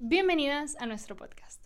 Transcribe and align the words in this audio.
Bienvenidas 0.00 0.76
a 0.78 0.86
nuestro 0.86 1.16
podcast, 1.16 1.60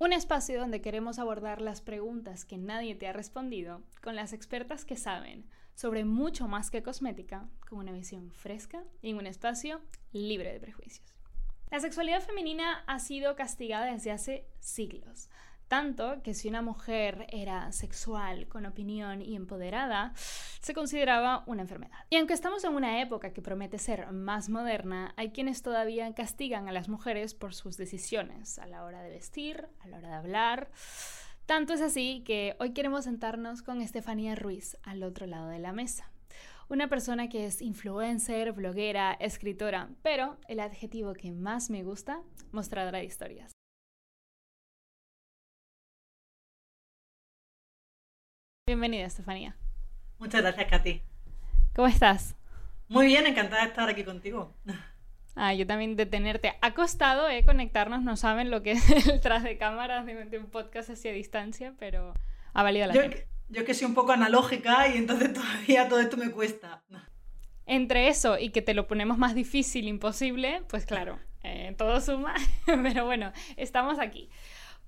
un 0.00 0.12
espacio 0.12 0.58
donde 0.58 0.80
queremos 0.80 1.20
abordar 1.20 1.60
las 1.60 1.80
preguntas 1.80 2.44
que 2.44 2.58
nadie 2.58 2.96
te 2.96 3.06
ha 3.06 3.12
respondido 3.12 3.80
con 4.02 4.16
las 4.16 4.32
expertas 4.32 4.84
que 4.84 4.96
saben 4.96 5.48
sobre 5.76 6.04
mucho 6.04 6.48
más 6.48 6.72
que 6.72 6.82
cosmética, 6.82 7.48
con 7.68 7.78
una 7.78 7.92
visión 7.92 8.32
fresca 8.32 8.82
y 9.02 9.10
en 9.10 9.18
un 9.18 9.28
espacio 9.28 9.80
libre 10.10 10.52
de 10.52 10.58
prejuicios. 10.58 11.14
La 11.70 11.78
sexualidad 11.78 12.22
femenina 12.22 12.82
ha 12.88 12.98
sido 12.98 13.36
castigada 13.36 13.92
desde 13.92 14.10
hace 14.10 14.48
siglos, 14.58 15.30
tanto 15.70 16.20
que 16.24 16.34
si 16.34 16.48
una 16.48 16.62
mujer 16.62 17.26
era 17.28 17.70
sexual, 17.70 18.48
con 18.48 18.66
opinión 18.66 19.22
y 19.22 19.36
empoderada, 19.36 20.12
se 20.16 20.74
consideraba 20.74 21.44
una 21.46 21.62
enfermedad. 21.62 21.96
Y 22.10 22.16
aunque 22.16 22.34
estamos 22.34 22.64
en 22.64 22.74
una 22.74 23.00
época 23.00 23.32
que 23.32 23.40
promete 23.40 23.78
ser 23.78 24.10
más 24.10 24.48
moderna, 24.48 25.14
hay 25.16 25.30
quienes 25.30 25.62
todavía 25.62 26.12
castigan 26.12 26.68
a 26.68 26.72
las 26.72 26.88
mujeres 26.88 27.34
por 27.34 27.54
sus 27.54 27.76
decisiones 27.76 28.58
a 28.58 28.66
la 28.66 28.82
hora 28.82 29.00
de 29.00 29.10
vestir, 29.10 29.68
a 29.78 29.86
la 29.86 29.98
hora 29.98 30.08
de 30.08 30.14
hablar. 30.16 30.70
Tanto 31.46 31.72
es 31.72 31.82
así 31.82 32.24
que 32.26 32.56
hoy 32.58 32.72
queremos 32.72 33.04
sentarnos 33.04 33.62
con 33.62 33.80
Estefanía 33.80 34.34
Ruiz 34.34 34.76
al 34.82 35.04
otro 35.04 35.26
lado 35.26 35.50
de 35.50 35.60
la 35.60 35.72
mesa. 35.72 36.10
Una 36.68 36.88
persona 36.88 37.28
que 37.28 37.46
es 37.46 37.62
influencer, 37.62 38.50
bloguera, 38.50 39.12
escritora, 39.20 39.90
pero 40.02 40.36
el 40.48 40.58
adjetivo 40.58 41.12
que 41.12 41.30
más 41.30 41.70
me 41.70 41.84
gusta, 41.84 42.22
mostradora 42.50 42.98
de 42.98 43.04
historias. 43.04 43.59
Bienvenida, 48.70 49.04
Estefanía. 49.04 49.56
Muchas 50.20 50.42
gracias, 50.42 50.70
Katy. 50.70 51.02
¿Cómo 51.74 51.88
estás? 51.88 52.36
Muy 52.86 53.06
bien, 53.06 53.26
encantada 53.26 53.62
de 53.62 53.68
estar 53.70 53.88
aquí 53.88 54.04
contigo. 54.04 54.54
Ah, 55.34 55.52
yo 55.54 55.66
también 55.66 55.96
de 55.96 56.06
tenerte 56.06 56.54
acostado, 56.62 57.28
eh, 57.28 57.44
conectarnos, 57.44 58.02
no 58.02 58.16
saben 58.16 58.48
lo 58.48 58.62
que 58.62 58.70
es 58.70 59.06
el 59.08 59.20
tras 59.20 59.42
de 59.42 59.58
cámaras 59.58 60.06
de, 60.06 60.38
un 60.38 60.46
podcast 60.46 60.88
así 60.88 61.08
a 61.08 61.12
distancia, 61.12 61.74
pero 61.80 62.14
ha 62.52 62.62
valido 62.62 62.86
la 62.86 62.92
pena. 62.92 63.16
Yo 63.48 63.64
que 63.64 63.74
soy 63.74 63.88
un 63.88 63.94
poco 63.94 64.12
analógica 64.12 64.86
y 64.86 64.98
entonces 64.98 65.32
todavía 65.34 65.88
todo 65.88 65.98
esto 65.98 66.16
me 66.16 66.30
cuesta. 66.30 66.80
Entre 67.66 68.06
eso 68.06 68.38
y 68.38 68.50
que 68.50 68.62
te 68.62 68.74
lo 68.74 68.86
ponemos 68.86 69.18
más 69.18 69.34
difícil, 69.34 69.88
imposible, 69.88 70.62
pues 70.68 70.86
claro, 70.86 71.18
eh, 71.42 71.74
todo 71.76 72.00
suma, 72.00 72.36
pero 72.66 73.04
bueno, 73.04 73.32
estamos 73.56 73.98
aquí. 73.98 74.30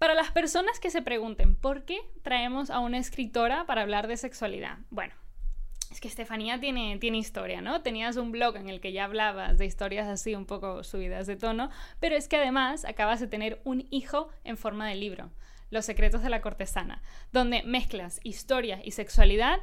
Para 0.02 0.16
las 0.16 0.32
personas 0.32 0.80
que 0.80 0.90
se 0.90 1.00
pregunten, 1.00 1.54
¿por 1.54 1.84
qué 1.84 2.00
traemos 2.22 2.70
a 2.70 2.80
una 2.80 2.98
escritora 2.98 3.66
para 3.66 3.82
hablar 3.82 4.08
de 4.08 4.16
sexualidad? 4.16 4.78
Bueno, 4.90 5.14
es 5.92 6.00
que 6.00 6.08
Estefanía 6.08 6.58
tiene, 6.58 6.98
tiene 6.98 7.18
historia, 7.18 7.60
¿no? 7.60 7.82
Tenías 7.82 8.16
un 8.16 8.32
blog 8.32 8.56
en 8.56 8.68
el 8.68 8.80
que 8.80 8.90
ya 8.90 9.04
hablabas 9.04 9.58
de 9.58 9.64
historias 9.64 10.08
así 10.08 10.34
un 10.34 10.44
poco 10.44 10.82
subidas 10.82 11.28
de 11.28 11.36
tono, 11.36 11.70
pero 12.00 12.16
es 12.16 12.26
que 12.26 12.38
además 12.38 12.84
acabas 12.84 13.20
de 13.20 13.28
tener 13.28 13.60
un 13.62 13.86
hijo 13.90 14.28
en 14.42 14.56
forma 14.56 14.88
de 14.88 14.96
libro, 14.96 15.30
Los 15.70 15.84
secretos 15.84 16.24
de 16.24 16.30
la 16.30 16.40
cortesana, 16.40 17.00
donde 17.30 17.62
mezclas 17.62 18.18
historia 18.24 18.80
y 18.82 18.90
sexualidad. 18.90 19.60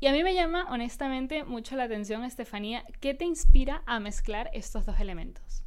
Y 0.00 0.06
a 0.06 0.12
mí 0.12 0.22
me 0.22 0.32
llama 0.32 0.68
honestamente 0.70 1.44
mucho 1.44 1.76
la 1.76 1.84
atención, 1.84 2.24
Estefanía, 2.24 2.82
¿qué 3.00 3.12
te 3.12 3.26
inspira 3.26 3.82
a 3.84 4.00
mezclar 4.00 4.48
estos 4.54 4.86
dos 4.86 4.98
elementos? 5.00 5.65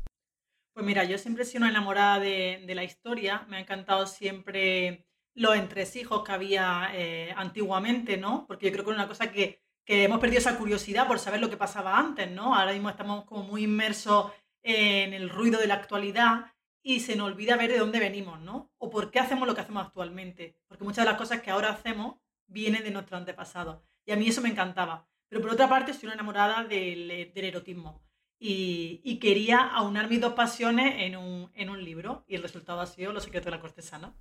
Pues 0.80 0.88
mira, 0.88 1.04
yo 1.04 1.18
siempre 1.18 1.44
he 1.44 1.46
sido 1.46 1.64
una 1.64 1.72
enamorada 1.72 2.20
de, 2.22 2.72
la 2.74 2.86
historia, 2.86 3.46
me 3.50 3.58
ha 3.58 3.60
encantado 3.60 4.08
siempre 4.08 5.06
los 5.34 5.58
entresijos 5.58 6.24
que 6.24 6.32
había 6.32 6.92
eh, 6.94 7.34
antiguamente, 7.36 8.16
¿no? 8.16 8.48
Porque 8.48 8.68
yo 8.68 8.72
creo 8.72 8.86
que 8.86 8.92
es 8.92 8.96
una 8.96 9.10
cosa 9.10 9.30
que, 9.30 9.62
hemos 9.86 10.22
perdido 10.22 10.40
esa 10.40 10.58
curiosidad 10.58 11.06
por 11.06 11.20
saber 11.20 11.42
lo 11.42 11.50
que 11.50 11.58
pasaba 11.58 12.00
antes, 12.00 12.32
¿no? 12.32 12.56
Ahora 12.56 12.72
mismo 12.72 12.90
estamos 12.90 13.26
como 13.26 13.44
muy 13.44 13.66
inmersos 13.66 14.32
en 14.64 15.14
el 15.14 15.30
ruido 15.30 15.60
de 15.60 15.68
la 15.68 15.74
actualidad 15.74 16.54
y 16.82 17.02
se 17.02 17.18
nos 17.18 17.28
olvida 17.28 17.58
ver 17.58 17.72
de 17.72 17.80
dónde 17.80 18.00
venimos, 18.00 18.40
¿no? 18.40 18.72
O 18.78 18.90
por 18.90 19.12
qué 19.12 19.20
hacemos 19.20 19.50
lo 19.50 19.56
que 19.56 19.62
hacemos 19.62 19.86
actualmente. 19.86 20.56
Porque 20.70 20.86
muchas 20.86 21.04
de 21.04 21.12
las 21.12 21.20
cosas 21.20 21.42
que 21.42 21.52
ahora 21.52 21.72
hacemos 21.72 22.22
vienen 22.48 22.86
de 22.86 22.92
nuestro 22.92 23.18
antepasado. 23.18 23.84
Y 24.06 24.14
a 24.14 24.16
mí 24.16 24.30
eso 24.30 24.42
me 24.42 24.48
encantaba. 24.48 25.10
Pero 25.28 25.42
por 25.42 25.52
otra 25.52 25.68
parte, 25.68 25.94
soy 25.94 26.06
una 26.06 26.14
enamorada 26.14 26.64
del 26.64 27.12
erotismo 27.36 28.09
y, 28.40 29.20
quería 29.20 29.60
aunar 29.60 30.10
mis 30.10 30.22
dos 30.22 30.34
pasiones 30.34 30.96
en 30.98 31.16
un, 31.18 31.84
libro 31.84 32.24
y 32.28 32.36
el 32.36 32.42
resultado 32.42 32.82
ha 32.82 32.86
sido 32.86 33.12
Los 33.12 33.24
secretos 33.24 33.46
de 33.46 33.52
la 33.52 33.60
cortesana. 33.60 34.14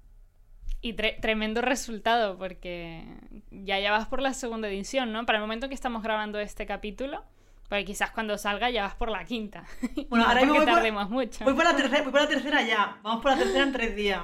Y 0.80 0.92
tremendo 0.92 1.60
resultado 1.60 2.38
porque 2.38 3.04
ya 3.50 3.80
ya 3.80 3.90
vas 3.90 4.06
por 4.06 4.22
la 4.22 4.32
segunda 4.32 4.68
edición, 4.68 5.12
¿no? 5.12 5.26
Para 5.26 5.38
el 5.38 5.42
momento 5.42 5.68
que 5.68 5.74
estamos 5.74 6.02
grabando 6.02 6.38
este 6.38 6.66
capítulo, 6.66 7.24
porque 7.68 7.84
quizás 7.84 8.12
cuando 8.12 8.38
salga 8.38 8.70
ya 8.70 8.82
vas 8.82 8.94
por 8.94 9.10
la 9.10 9.24
quinta. 9.24 9.64
Bueno, 10.08 10.26
ahora 10.26 10.44
mismo 10.44 11.08
mucho. 11.08 11.44
Voy 11.44 11.54
por, 11.54 11.64
la 11.64 11.76
tercera, 11.76 12.02
voy 12.02 12.12
por 12.12 12.20
la 12.22 12.28
tercera 12.28 12.62
ya. 12.62 12.98
Vamos 13.02 13.22
por 13.22 13.32
la 13.32 13.38
tercera 13.38 13.64
en 13.64 13.72
tres 13.72 13.96
días 13.96 14.22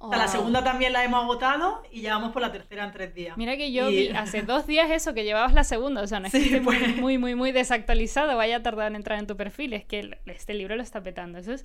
la 0.00 0.24
oh. 0.24 0.28
segunda 0.28 0.62
también 0.62 0.92
la 0.92 1.04
hemos 1.04 1.22
agotado 1.24 1.82
y 1.90 2.02
ya 2.02 2.14
vamos 2.14 2.32
por 2.32 2.42
la 2.42 2.52
tercera 2.52 2.84
en 2.84 2.92
tres 2.92 3.14
días. 3.14 3.36
Mira 3.36 3.56
que 3.56 3.72
yo 3.72 3.88
vi 3.88 4.08
hace 4.10 4.42
dos 4.42 4.66
días 4.66 4.90
eso, 4.90 5.14
que 5.14 5.24
llevabas 5.24 5.52
la 5.54 5.64
segunda, 5.64 6.02
o 6.02 6.06
sea, 6.06 6.20
no 6.20 6.28
es 6.28 6.32
que 6.32 6.60
pues. 6.60 6.96
muy, 6.96 7.18
muy, 7.18 7.34
muy 7.34 7.52
desactualizado, 7.52 8.36
vaya 8.36 8.56
a 8.56 8.62
tardar 8.62 8.88
en 8.88 8.96
entrar 8.96 9.18
en 9.18 9.26
tu 9.26 9.36
perfil, 9.36 9.72
es 9.72 9.84
que 9.84 10.18
este 10.26 10.54
libro 10.54 10.76
lo 10.76 10.82
está 10.82 11.02
petando, 11.02 11.38
eso 11.38 11.52
es 11.52 11.64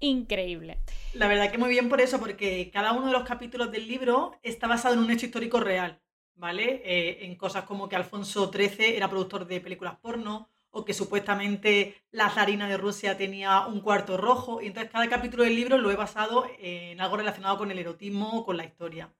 increíble. 0.00 0.78
La 1.12 1.28
verdad 1.28 1.50
que 1.50 1.58
muy 1.58 1.68
bien 1.68 1.88
por 1.88 2.00
eso, 2.00 2.18
porque 2.18 2.70
cada 2.72 2.92
uno 2.92 3.06
de 3.06 3.12
los 3.12 3.24
capítulos 3.24 3.70
del 3.70 3.86
libro 3.86 4.38
está 4.42 4.66
basado 4.66 4.94
en 4.94 5.00
un 5.00 5.10
hecho 5.10 5.26
histórico 5.26 5.60
real, 5.60 6.00
¿vale? 6.36 6.82
Eh, 6.84 7.26
en 7.26 7.36
cosas 7.36 7.64
como 7.64 7.88
que 7.88 7.96
Alfonso 7.96 8.50
XIII 8.50 8.96
era 8.96 9.08
productor 9.08 9.46
de 9.46 9.60
películas 9.60 9.96
porno, 10.00 10.48
o 10.72 10.84
que 10.84 10.94
supuestamente 10.94 11.96
la 12.10 12.30
zarina 12.30 12.68
de 12.68 12.76
Rusia 12.76 13.16
tenía 13.16 13.66
un 13.66 13.80
cuarto 13.80 14.16
rojo. 14.16 14.60
Y 14.60 14.68
entonces 14.68 14.90
cada 14.90 15.08
capítulo 15.08 15.44
del 15.44 15.56
libro 15.56 15.78
lo 15.78 15.90
he 15.90 15.96
basado 15.96 16.46
en 16.58 17.00
algo 17.00 17.16
relacionado 17.16 17.58
con 17.58 17.70
el 17.70 17.78
erotismo 17.78 18.38
o 18.38 18.44
con 18.44 18.56
la 18.56 18.64
historia. 18.64 19.10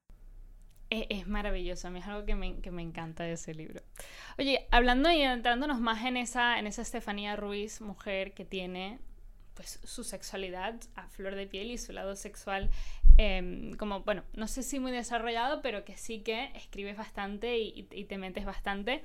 Es, 0.91 1.29
maravilloso, 1.29 1.87
a 1.87 1.91
mí 1.93 2.01
es 2.01 2.07
algo 2.07 2.27
que 2.27 2.35
me, 2.35 2.61
que 2.61 2.73
me, 2.73 2.83
encanta 2.83 3.23
de 3.23 3.35
ese 3.35 3.55
libro. 3.55 3.81
Oye, 4.39 4.67
hablando 4.73 5.09
y 5.13 5.23
entrándonos 5.23 5.81
más 5.81 6.05
en 6.05 6.17
esa, 6.17 6.59
en 6.59 6.67
esa 6.67 6.83
Estefanía 6.83 7.37
Ruiz, 7.37 7.81
mujer 7.81 8.35
que 8.35 8.45
tiene 8.45 8.99
pues 9.55 9.79
su 9.85 10.03
sexualidad 10.03 10.81
a 10.97 11.07
flor 11.09 11.37
de 11.37 11.47
piel 11.47 11.71
y 11.71 11.79
su 11.79 11.93
lado 11.93 12.17
sexual 12.17 12.71
em, 13.19 13.75
como, 13.75 14.01
bueno, 14.01 14.25
no 14.33 14.49
sé 14.49 14.65
si 14.65 14.81
muy 14.81 14.91
desarrollado, 14.91 15.63
pero 15.63 15.85
que 15.85 15.97
sí 15.97 16.23
que 16.23 16.51
escribes 16.57 16.97
bastante 16.97 17.59
y, 17.59 17.87
y 17.93 18.05
te 18.05 18.19
metes 18.19 18.45
bastante. 18.45 19.05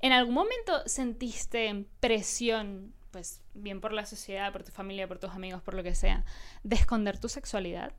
¿En 0.00 0.12
algún 0.12 0.34
momento 0.34 0.82
sentiste 0.86 1.84
presión, 2.00 2.94
pues 3.10 3.42
bien 3.52 3.80
por 3.80 3.92
la 3.92 4.06
sociedad, 4.06 4.50
por 4.52 4.64
tu 4.64 4.72
familia, 4.72 5.06
por 5.06 5.18
tus 5.18 5.30
amigos, 5.30 5.62
por 5.62 5.74
lo 5.74 5.82
que 5.82 5.94
sea, 5.94 6.24
de 6.62 6.76
esconder 6.76 7.18
tu 7.18 7.28
sexualidad? 7.28 7.92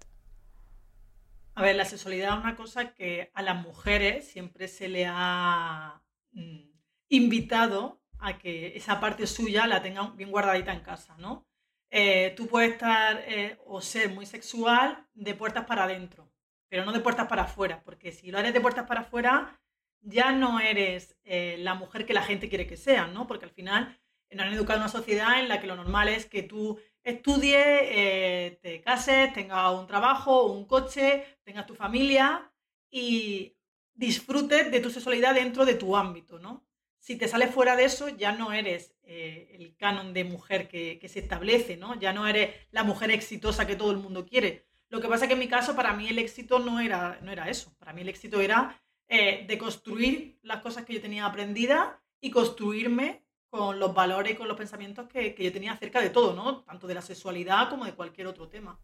A 1.53 1.61
ver, 1.61 1.75
la 1.75 1.85
sexualidad 1.85 2.37
es 2.37 2.43
una 2.43 2.55
cosa 2.55 2.93
que 2.93 3.29
a 3.33 3.41
las 3.43 3.61
mujeres 3.61 4.27
siempre 4.27 4.67
se 4.67 4.87
le 4.87 5.05
ha 5.07 6.01
mm, 6.31 6.71
invitado 7.09 8.01
a 8.19 8.37
que 8.37 8.75
esa 8.75 8.99
parte 8.99 9.27
suya 9.27 9.67
la 9.67 9.81
tengan 9.81 10.15
bien 10.15 10.31
guardadita 10.31 10.73
en 10.73 10.79
casa, 10.79 11.15
¿no? 11.17 11.45
Eh, 11.89 12.33
tú 12.37 12.47
puedes 12.47 12.71
estar 12.71 13.21
eh, 13.27 13.59
o 13.65 13.81
ser 13.81 14.09
muy 14.11 14.25
sexual 14.25 15.05
de 15.13 15.35
puertas 15.35 15.65
para 15.65 15.83
adentro, 15.83 16.31
pero 16.69 16.85
no 16.85 16.93
de 16.93 17.01
puertas 17.01 17.27
para 17.27 17.43
afuera, 17.43 17.83
porque 17.83 18.11
si 18.11 18.31
lo 18.31 18.39
eres 18.39 18.53
de 18.53 18.61
puertas 18.61 18.87
para 18.87 19.01
afuera, 19.01 19.60
ya 20.01 20.31
no 20.31 20.59
eres 20.59 21.15
eh, 21.23 21.57
la 21.59 21.75
mujer 21.75 22.05
que 22.05 22.13
la 22.13 22.23
gente 22.23 22.49
quiere 22.49 22.67
que 22.67 22.77
seas, 22.77 23.11
¿no? 23.11 23.27
Porque 23.27 23.45
al 23.45 23.51
final 23.51 23.97
nos 24.31 24.45
han 24.45 24.53
educado 24.53 24.77
en 24.77 24.83
una 24.83 24.91
sociedad 24.91 25.39
en 25.39 25.49
la 25.49 25.59
que 25.59 25.67
lo 25.67 25.75
normal 25.75 26.09
es 26.09 26.25
que 26.25 26.43
tú 26.43 26.79
estudies, 27.03 27.65
eh, 27.65 28.59
te 28.61 28.81
cases, 28.81 29.33
tengas 29.33 29.73
un 29.73 29.87
trabajo, 29.87 30.45
un 30.45 30.65
coche, 30.65 31.25
tengas 31.43 31.65
tu 31.65 31.75
familia 31.75 32.51
y 32.89 33.55
disfrutes 33.93 34.71
de 34.71 34.79
tu 34.79 34.89
sexualidad 34.89 35.35
dentro 35.35 35.65
de 35.65 35.75
tu 35.75 35.95
ámbito, 35.95 36.39
¿no? 36.39 36.65
Si 36.99 37.17
te 37.17 37.27
sales 37.27 37.51
fuera 37.51 37.75
de 37.75 37.85
eso, 37.85 38.09
ya 38.09 38.31
no 38.31 38.53
eres 38.53 38.93
eh, 39.03 39.55
el 39.59 39.75
canon 39.75 40.13
de 40.13 40.23
mujer 40.23 40.67
que, 40.67 40.99
que, 40.99 41.09
se 41.09 41.19
establece, 41.19 41.75
¿no? 41.75 41.99
Ya 41.99 42.13
no 42.13 42.27
eres 42.27 42.55
la 42.69 42.83
mujer 42.83 43.11
exitosa 43.11 43.65
que 43.65 43.75
todo 43.75 43.91
el 43.91 43.97
mundo 43.97 44.25
quiere. 44.25 44.67
Lo 44.89 45.01
que 45.01 45.07
pasa 45.07 45.25
es 45.25 45.29
que 45.29 45.33
en 45.33 45.39
mi 45.39 45.47
caso, 45.47 45.75
para 45.75 45.93
mí 45.93 46.09
el 46.09 46.19
éxito 46.19 46.59
no 46.59 46.79
era, 46.79 47.17
no 47.21 47.31
era 47.31 47.49
eso. 47.49 47.73
Para 47.79 47.93
mí 47.93 48.01
el 48.01 48.09
éxito 48.09 48.41
era 48.41 48.80
eh, 49.13 49.43
de 49.45 49.57
construir 49.57 50.39
las 50.41 50.61
cosas 50.61 50.85
que 50.85 50.93
yo 50.93 51.01
tenía 51.01 51.25
aprendidas 51.25 51.89
y 52.21 52.31
construirme 52.31 53.25
con 53.49 53.77
los 53.77 53.93
valores 53.93 54.31
y 54.31 54.35
con 54.35 54.47
los 54.47 54.55
pensamientos 54.55 55.09
que, 55.09 55.35
yo 55.37 55.51
tenía 55.51 55.73
acerca 55.73 55.99
de 55.99 56.09
todo, 56.09 56.33
¿no? 56.33 56.61
Tanto 56.61 56.87
de 56.87 56.93
la 56.93 57.01
sexualidad 57.01 57.69
como 57.69 57.83
de 57.83 57.93
cualquier 57.93 58.27
otro 58.27 58.47
tema. 58.47 58.79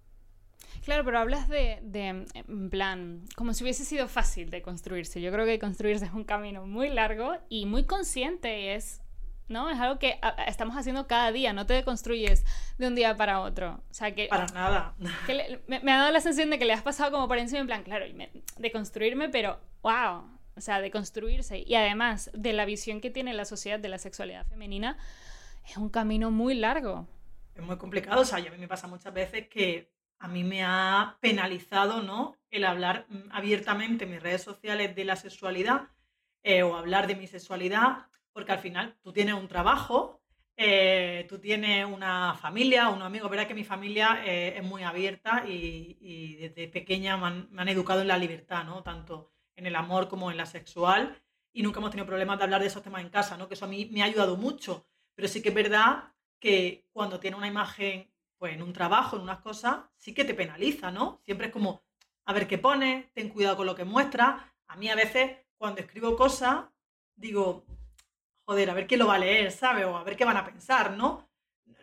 Claro, 0.83 1.06
pero 1.06 1.19
hablas 1.19 1.47
de, 1.47 1.79
de, 1.81 2.25
en 2.33 2.69
plan, 2.69 3.24
como 3.38 3.53
si 3.53 3.63
hubiese 3.63 3.85
sido 3.85 4.09
fácil 4.09 4.50
de 4.50 4.62
construirse. 4.62 5.21
Yo 5.21 5.31
creo 5.31 5.45
que 5.45 5.59
construirse 5.59 6.03
es 6.03 6.12
un 6.12 6.25
camino 6.25 6.68
muy 6.68 6.89
largo 6.89 7.38
y 7.47 7.65
muy 7.65 7.85
consciente 7.85 8.75
es, 8.75 9.00
¿no? 9.47 9.69
Es 9.69 9.79
algo 9.79 9.99
que 9.99 10.19
estamos 10.47 10.75
haciendo 10.75 11.07
cada 11.07 11.31
día, 11.31 11.53
no 11.53 11.65
te 11.65 11.83
construyes 11.83 12.45
de 12.77 12.88
un 12.88 12.95
día 12.95 13.15
para 13.15 13.41
otro. 13.41 13.81
O 13.89 13.94
sea, 13.94 14.13
que... 14.13 14.27
Para 14.27 14.47
nada. 14.47 14.95
me, 15.67 15.91
ha 15.91 15.97
dado 15.97 16.11
la 16.11 16.21
sensación 16.21 16.49
de 16.49 16.59
que 16.59 16.65
le 16.65 16.73
has 16.73 16.83
pasado 16.83 17.11
como 17.11 17.27
por 17.27 17.38
encima, 17.38 17.61
en 17.61 17.67
plan, 17.67 17.83
claro, 17.83 18.05
de 18.57 18.71
construirme, 18.71 19.29
pero 19.29 19.59
wow, 19.81 20.23
o 20.55 20.61
sea, 20.61 20.81
de 20.81 20.91
construirse 20.91 21.59
y 21.59 21.75
además 21.75 22.31
de 22.33 22.51
la 22.53 22.65
visión 22.65 22.99
que 22.99 23.09
tiene 23.09 23.33
la 23.33 23.45
sociedad 23.45 23.79
de 23.79 23.89
la 23.89 23.99
sexualidad 23.99 24.45
femenina, 24.47 24.97
es 25.65 25.77
un 25.77 25.89
camino 25.89 26.31
muy 26.31 26.55
largo. 26.55 27.07
es 27.53 27.63
muy 27.63 27.77
complicado. 27.77 28.21
O 28.21 28.25
sea, 28.25 28.39
a 28.39 28.41
mí 28.41 28.57
me 28.57 28.67
pasa 28.67 28.88
muchas 28.88 29.13
veces 29.13 29.47
que 29.47 29.91
a 30.19 30.27
mí 30.27 30.44
me 30.44 30.63
ha 30.63 31.17
penalizado, 31.21 32.01
¿no? 32.01 32.35
El 32.49 32.65
hablar 32.65 33.05
mm, 33.09 33.31
abiertamente 33.31 34.05
en 34.05 34.11
mis 34.11 34.23
redes 34.23 34.41
sociales 34.41 34.95
de 34.95 35.05
la 35.05 35.15
sexualidad 35.15 35.89
eh, 36.44 36.63
o 36.63 36.75
hablar 36.75 37.07
de 37.07 37.15
mi 37.15 37.27
sexualidad, 37.27 38.07
porque 38.38 38.51
al 38.51 38.60
final 38.60 38.95
tú 39.01 39.12
tienes 39.12 39.34
un 39.34 39.48
trabajo, 39.48 40.22
eh, 40.56 41.25
tú 41.28 41.39
tienes 41.39 41.88
una 41.88 42.36
familia, 42.36 42.89
unos 42.89 43.07
amigos. 43.07 43.31
Verás 43.31 43.48
que 43.48 43.56
mi 43.56 43.63
familia 43.63 44.22
eh, 44.24 44.54
es 44.56 44.63
muy 44.63 44.84
abierta 44.84 45.44
y, 45.48 46.36
desde 46.36 46.68
pequeña 46.68 47.18
me 47.18 47.60
han, 47.60 47.68
educado 47.68 48.01
en 48.01 48.10
la 48.10 48.18
libertad, 48.19 48.63
¿no? 48.63 48.84
Tanto 48.84 49.31
en 49.56 49.66
el 49.66 49.75
amor 49.75 50.07
como 50.07 50.30
en 50.30 50.38
la 50.38 50.45
sexual. 50.45 51.19
Y 51.51 51.63
nunca 51.63 51.80
hemos 51.80 51.89
tenido 51.89 52.06
problemas 52.06 52.38
de 52.38 52.44
hablar 52.44 52.62
de 52.62 52.68
esos 52.68 52.84
temas 52.84 53.01
en 53.01 53.10
casa, 53.10 53.38
¿no? 53.38 53.48
Que 53.48 53.56
eso 53.56 53.66
a 53.66 53.69
mí 53.69 53.89
me 53.92 54.04
ha 54.04 54.06
ayudado 54.06 54.38
mucho. 54.38 54.86
Pero 55.16 55.28
sí 55.28 55.42
que 55.42 55.50
es 55.50 55.56
verdad 55.56 56.13
que 56.40 56.86
cuando 56.92 57.19
tiene 57.19 57.38
una 57.38 57.48
imagen, 57.48 58.07
pues 58.38 58.54
en 58.54 58.62
un 58.62 58.72
trabajo, 58.72 59.16
en 59.16 59.24
unas 59.24 59.40
cosas, 59.40 59.80
sí 59.95 60.13
que 60.13 60.25
te 60.25 60.36
penaliza, 60.36 60.92
¿no? 60.92 61.22
Siempre 61.25 61.48
es 61.48 61.51
como, 61.51 61.81
a 62.25 62.33
ver 62.33 62.48
qué 62.48 62.60
pones, 62.60 63.12
ten 63.13 63.30
cuidado 63.30 63.57
con 63.57 63.66
lo 63.66 63.74
que 63.74 63.83
muestras. 63.83 64.44
A 64.68 64.75
mí 64.75 64.90
a 64.90 64.95
veces, 64.95 65.38
cuando 65.57 65.81
escribo 65.81 66.16
cosas, 66.16 66.66
digo, 67.16 67.66
joder, 68.47 68.69
a 68.69 68.73
ver 68.73 68.88
quién 68.88 68.99
lo 68.99 69.07
va 69.07 69.15
a 69.15 69.19
leer, 69.19 69.51
¿sabes? 69.51 69.85
O 69.85 69.97
a 69.97 70.03
ver 70.03 70.15
qué 70.15 70.23
van 70.23 70.38
a 70.38 70.45
pensar, 70.45 70.91
¿no? 70.91 71.27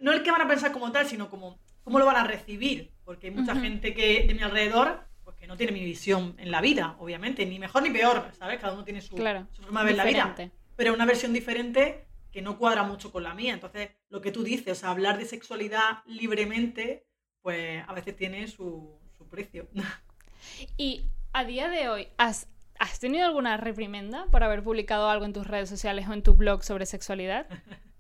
No 0.01 0.13
el 0.13 0.23
que 0.23 0.31
van 0.31 0.41
a 0.41 0.49
pensar 0.49 0.73
como 0.73 0.91
tal, 0.91 1.07
sino 1.07 1.29
como 1.29 1.61
cómo 1.83 1.99
lo 1.99 2.07
van 2.07 2.17
a 2.17 2.25
recibir. 2.25 2.95
Porque 3.05 3.27
hay 3.27 3.35
mucha 3.35 3.55
gente 3.55 3.95
que 3.95 4.25
de 4.27 4.35
mi 4.35 4.43
alrededor 4.43 5.05
pues 5.23 5.37
que 5.37 5.47
no 5.47 5.57
tiene 5.57 5.73
mi 5.73 5.85
visión 5.85 6.35
en 6.39 6.51
la 6.51 6.61
vida, 6.61 6.97
obviamente, 6.99 7.45
ni 7.47 7.59
mejor 7.59 7.83
ni 7.83 7.91
peor, 7.91 8.31
¿sabes? 8.39 8.59
Cada 8.61 8.73
uno 8.73 8.85
tiene 8.85 9.01
su, 9.03 9.17
forma 9.17 9.81
de 9.81 9.87
ver 9.87 9.97
la 9.97 10.05
vida. 10.05 10.35
Pero 10.77 10.95
una 10.95 11.07
versión 11.07 11.33
diferente 11.33 12.07
que 12.33 12.43
no 12.43 12.59
cuadra 12.59 12.83
mucho 12.83 13.13
con 13.13 13.23
la 13.23 13.35
mía. 13.35 13.55
Entonces, 13.55 13.91
lo 14.09 14.21
que 14.21 14.33
tú 14.33 14.43
dices, 14.43 14.79
o 14.79 14.81
sea, 14.81 14.91
hablar 14.91 15.19
de 15.19 15.27
sexualidad 15.27 16.03
libremente, 16.07 17.07
pues 17.43 17.85
a 17.87 17.93
veces 17.93 18.17
tiene 18.17 18.49
su, 18.49 18.99
precio. 19.31 19.69
Y 20.77 21.07
a 21.33 21.45
día 21.45 21.71
de 21.71 21.89
hoy, 21.89 22.09
¿has, 22.19 22.49
¿has 22.79 22.99
tenido 23.01 23.27
alguna 23.27 23.57
reprimenda 23.57 24.27
por 24.31 24.43
haber 24.43 24.63
publicado 24.63 25.09
algo 25.09 25.25
en 25.25 25.33
tus 25.33 25.47
redes 25.47 25.69
sociales 25.69 26.09
o 26.09 26.13
en 26.13 26.23
tu 26.23 26.35
blog 26.35 26.63
sobre 26.63 26.87
sexualidad? 26.87 27.47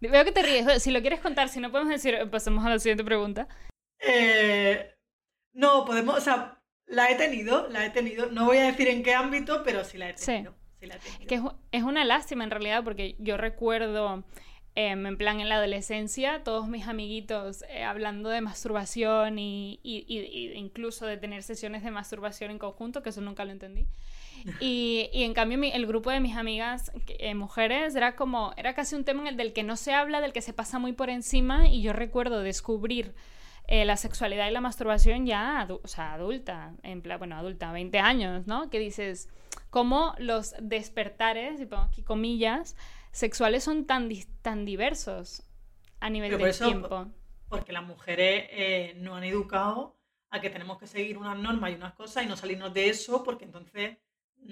Veo 0.00 0.24
que 0.24 0.32
te 0.32 0.42
ríes. 0.42 0.82
Si 0.82 0.90
lo 0.90 1.00
quieres 1.00 1.20
contar, 1.20 1.48
si 1.48 1.60
no 1.60 1.70
podemos 1.70 1.92
decir, 1.92 2.16
pasemos 2.30 2.64
a 2.64 2.70
la 2.70 2.78
siguiente 2.78 3.04
pregunta. 3.04 3.48
Eh, 3.98 4.94
no, 5.52 5.84
podemos, 5.84 6.16
o 6.16 6.20
sea, 6.20 6.62
la 6.86 7.10
he 7.10 7.16
tenido, 7.16 7.68
la 7.68 7.84
he 7.84 7.90
tenido. 7.90 8.30
No 8.30 8.46
voy 8.46 8.58
a 8.58 8.64
decir 8.64 8.88
en 8.88 9.02
qué 9.02 9.14
ámbito, 9.14 9.62
pero 9.62 9.84
sí 9.84 9.98
la 9.98 10.08
he 10.08 10.14
tenido. 10.14 10.54
Que 11.28 11.40
es, 11.72 11.82
una 11.82 12.04
lástima 12.04 12.44
en 12.44 12.50
realidad 12.50 12.82
porque 12.82 13.14
yo 13.18 13.36
recuerdo 13.36 14.24
em, 14.74 15.06
en 15.06 15.16
plan 15.16 15.40
en 15.40 15.48
la 15.48 15.56
adolescencia 15.56 16.42
todos 16.44 16.68
mis 16.68 16.86
amiguitos 16.86 17.64
eh, 17.68 17.82
hablando 17.82 18.28
de 18.28 18.40
masturbación 18.40 19.38
y, 19.38 19.80
incluso 19.82 21.06
de 21.06 21.16
tener 21.16 21.42
sesiones 21.42 21.82
de 21.82 21.90
masturbación 21.90 22.50
en 22.50 22.58
conjunto, 22.58 23.02
que 23.02 23.10
eso 23.10 23.20
nunca 23.20 23.44
lo 23.44 23.52
entendí. 23.52 23.86
Y, 24.60 25.10
en 25.12 25.34
cambio 25.34 25.58
el 25.62 25.86
grupo 25.86 26.10
de 26.10 26.20
mis 26.20 26.34
amigas 26.36 26.92
eh, 27.18 27.34
mujeres 27.34 27.94
era 27.94 28.16
como, 28.16 28.54
era 28.56 28.74
casi 28.74 28.94
un 28.94 29.04
tema 29.04 29.20
en 29.20 29.26
el 29.26 29.36
del 29.36 29.52
que 29.52 29.62
no 29.62 29.76
se 29.76 29.92
habla, 29.92 30.22
del 30.22 30.32
que 30.32 30.40
se 30.40 30.54
pasa 30.54 30.78
muy 30.78 30.92
por 30.92 31.10
encima 31.10 31.68
y 31.68 31.82
yo 31.82 31.92
recuerdo 31.92 32.42
descubrir 32.42 33.12
eh, 33.68 33.84
la 33.84 33.96
sexualidad 33.96 34.48
y 34.48 34.50
la 34.50 34.60
masturbación 34.60 35.26
ya, 35.26 35.68
o 35.70 35.86
sea, 35.86 36.14
adulta, 36.14 36.72
en 36.82 37.02
plan, 37.02 37.18
bueno, 37.18 37.36
adulta, 37.36 37.70
20 37.70 37.98
años, 37.98 38.46
¿no? 38.46 38.68
Que 38.68 38.78
dices, 38.80 39.28
cómo 39.70 40.14
los 40.18 40.54
despertares, 40.60 41.60
y 41.60 41.66
pongo 41.66 41.84
aquí 41.84 42.02
comillas, 42.02 42.76
sexuales 43.12 43.64
son 43.64 43.86
tan, 43.86 44.08
tan 44.42 44.64
diversos 44.64 45.42
a 46.00 46.10
nivel 46.10 46.36
de 46.36 46.52
tiempo. 46.52 47.06
Porque 47.48 47.72
las 47.72 47.84
mujeres 47.84 48.46
eh, 48.50 48.94
no 48.96 49.16
han 49.16 49.24
educado 49.24 49.98
a 50.30 50.40
que 50.40 50.50
tenemos 50.50 50.78
que 50.78 50.86
seguir 50.86 51.18
unas 51.18 51.36
normas 51.36 51.72
y 51.72 51.74
unas 51.74 51.94
cosas 51.94 52.24
y 52.24 52.26
no 52.26 52.36
salirnos 52.36 52.72
de 52.72 52.88
eso 52.88 53.24
porque 53.24 53.44
entonces 53.44 53.98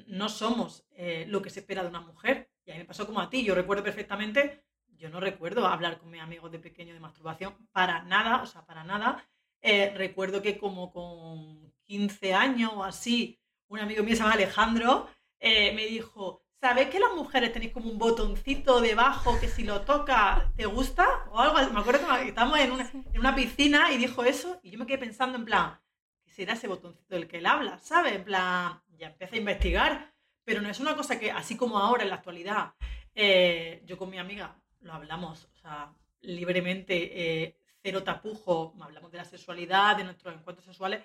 no 0.06 0.28
somos 0.28 0.87
eh, 0.90 1.25
lo 1.28 1.40
que 1.40 1.50
se 1.50 1.60
espera 1.60 1.82
de 1.82 1.88
una 1.88 2.00
mujer. 2.00 2.50
Y 2.64 2.70
a 2.70 2.75
mí 2.75 2.81
me 2.81 2.84
pasó 2.84 3.06
como 3.06 3.20
a 3.20 3.31
ti. 3.31 3.44
Yo 3.44 3.55
recuerdo 3.55 3.82
perfectamente, 3.82 4.64
yo 4.96 5.08
no 5.08 5.20
recuerdo 5.20 5.66
hablar 5.66 5.99
con 5.99 6.10
mis 6.10 6.20
amigos 6.20 6.50
de 6.50 6.58
pequeño 6.58 6.93
de 6.93 7.00
masturbación 7.00 7.56
para 7.72 8.02
nada, 8.02 8.43
o 8.43 8.46
sea, 8.46 8.66
para 8.66 8.84
nada. 8.84 9.25
Eh, 9.62 9.93
recuerdo 9.96 10.43
que 10.43 10.58
como 10.58 10.93
con 10.93 11.72
15 11.84 12.34
años 12.34 12.72
o 12.75 12.84
así, 12.84 13.40
un 13.69 13.81
amigo 13.81 14.02
mío 14.02 14.14
se 14.14 14.22
llama 14.22 14.34
Alejandro, 14.34 15.08
eh, 15.38 15.72
me 15.72 15.87
dijo, 15.87 16.44
¿sabes 16.60 16.88
que 16.90 16.99
las 16.99 17.14
mujeres 17.14 17.52
tenéis 17.52 17.72
como 17.72 17.90
un 17.90 17.99
botoncito 17.99 18.81
debajo 18.81 19.38
que 19.40 19.49
si 19.49 19.64
lo 19.64 19.82
toca 19.82 20.50
te 20.56 20.66
gusta? 20.66 21.06
O 21.31 21.38
algo 21.38 21.72
Me 21.72 21.81
acuerdo 21.81 22.06
que 22.06 22.28
estábamos 22.28 22.58
en 22.58 22.72
una, 22.72 22.90
en 22.90 23.20
una 23.20 23.34
piscina 23.34 23.93
y 23.93 23.99
dijo 23.99 24.25
eso 24.25 24.60
y 24.62 24.70
yo 24.70 24.78
me 24.78 24.87
quedé 24.87 24.99
pensando 24.99 25.38
en 25.38 25.44
plan, 25.44 25.78
¿qué 26.25 26.31
será 26.32 26.55
ese 26.55 26.69
botoncito 26.69 27.14
del 27.14 27.28
que 27.28 27.38
él 27.38 27.46
habla? 27.46 27.78
¿Sabes? 27.78 28.14
En 28.14 28.25
plan, 28.25 28.81
ya 28.99 29.08
empecé 29.08 29.37
a 29.37 29.38
investigar, 29.38 30.12
pero 30.44 30.60
no 30.60 30.69
es 30.69 30.81
una 30.81 30.96
cosa 30.96 31.19
que, 31.19 31.31
así 31.31 31.56
como 31.56 31.78
ahora 31.78 32.02
en 32.02 32.10
la 32.10 32.16
actualidad, 32.16 32.75
eh, 33.14 33.82
yo 33.87 33.96
con 33.96 34.10
mi 34.10 34.19
amiga 34.19 34.56
lo 34.81 34.93
hablamos, 34.93 35.49
o 35.52 35.56
sea, 35.56 35.93
libremente, 36.20 37.43
eh, 37.44 37.56
cero 37.82 38.02
tapujo, 38.02 38.75
hablamos 38.81 39.10
de 39.12 39.19
la 39.19 39.25
sexualidad, 39.25 39.96
de 39.96 40.05
nuestros 40.05 40.34
encuentros 40.34 40.64
sexuales, 40.64 41.02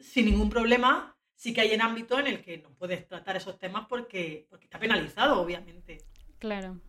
sin 0.00 0.26
ningún 0.26 0.50
problema, 0.50 1.16
sí 1.36 1.52
que 1.54 1.60
hay 1.60 1.72
en 1.72 1.82
ámbito 1.82 2.18
en 2.18 2.26
el 2.26 2.42
que 2.42 2.58
no 2.58 2.70
puedes 2.70 3.06
tratar 3.06 3.36
esos 3.36 3.58
temas 3.58 3.86
porque, 3.88 4.46
porque 4.50 4.64
está 4.64 4.78
penalizado, 4.78 5.40
obviamente. 5.40 5.98
Claro, 6.38 6.80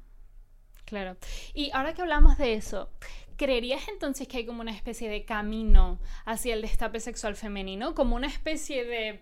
claro. 0.86 1.18
Y 1.54 1.70
ahora 1.72 1.94
que 1.94 2.02
hablamos 2.02 2.38
de 2.38 2.54
eso, 2.54 2.90
¿creerías 3.36 3.88
entonces 3.90 4.28
que 4.28 4.38
hay 4.38 4.46
como 4.46 4.62
una 4.62 4.72
especie 4.72 5.10
de 5.10 5.26
camino 5.26 6.00
hacia 6.26 6.54
el 6.54 6.62
destape 6.62 7.00
sexual 7.00 7.36
femenino? 7.36 7.94
Como 7.94 8.16
una 8.16 8.28
especie 8.28 8.86
de, 8.86 9.22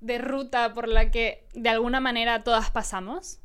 de 0.00 0.18
ruta 0.18 0.72
por 0.74 0.88
la 0.88 1.10
que 1.10 1.46
de 1.54 1.68
alguna 1.68 2.00
manera 2.00 2.42
todas 2.42 2.70
pasamos? 2.70 3.40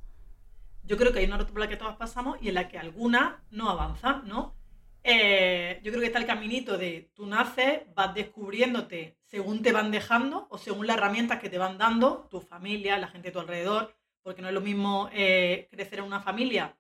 Yo 0.84 0.98
creo 0.98 1.14
que 1.14 1.20
hay 1.20 1.26
una 1.26 1.38
ruta 1.38 1.52
por 1.52 1.62
la 1.62 1.70
que 1.70 1.78
todas 1.78 1.98
pasamos 1.98 2.38
y 2.42 2.50
en 2.50 2.56
la 2.56 2.68
que 2.68 2.80
alguna 2.80 3.44
no 3.52 3.70
avanza, 3.70 4.22
¿no? 4.26 4.56
Eh, 5.04 5.80
yo 5.84 5.92
creo 5.92 6.02
que 6.02 6.08
está 6.08 6.20
el 6.20 6.28
caminito 6.28 6.78
de 6.78 7.12
tú 7.16 7.26
naces, 7.26 7.82
vas 7.96 8.14
descubriéndote 8.14 9.18
según 9.24 9.64
te 9.64 9.72
van 9.72 9.92
dejando 9.92 10.48
o 10.50 10.58
según 10.58 10.86
las 10.86 10.98
herramientas 10.98 11.40
que 11.40 11.50
te 11.50 11.58
van 11.58 11.78
dando 11.78 12.28
tu 12.30 12.42
familia, 12.42 12.98
la 12.98 13.08
gente 13.08 13.30
de 13.30 13.32
tu 13.32 13.40
alrededor, 13.40 13.96
porque 14.22 14.42
no 14.42 14.50
es 14.50 14.54
lo 14.54 14.62
mismo 14.62 15.10
eh, 15.14 15.68
crecer 15.72 16.00
en 16.00 16.06
una 16.06 16.20
familia 16.20 16.78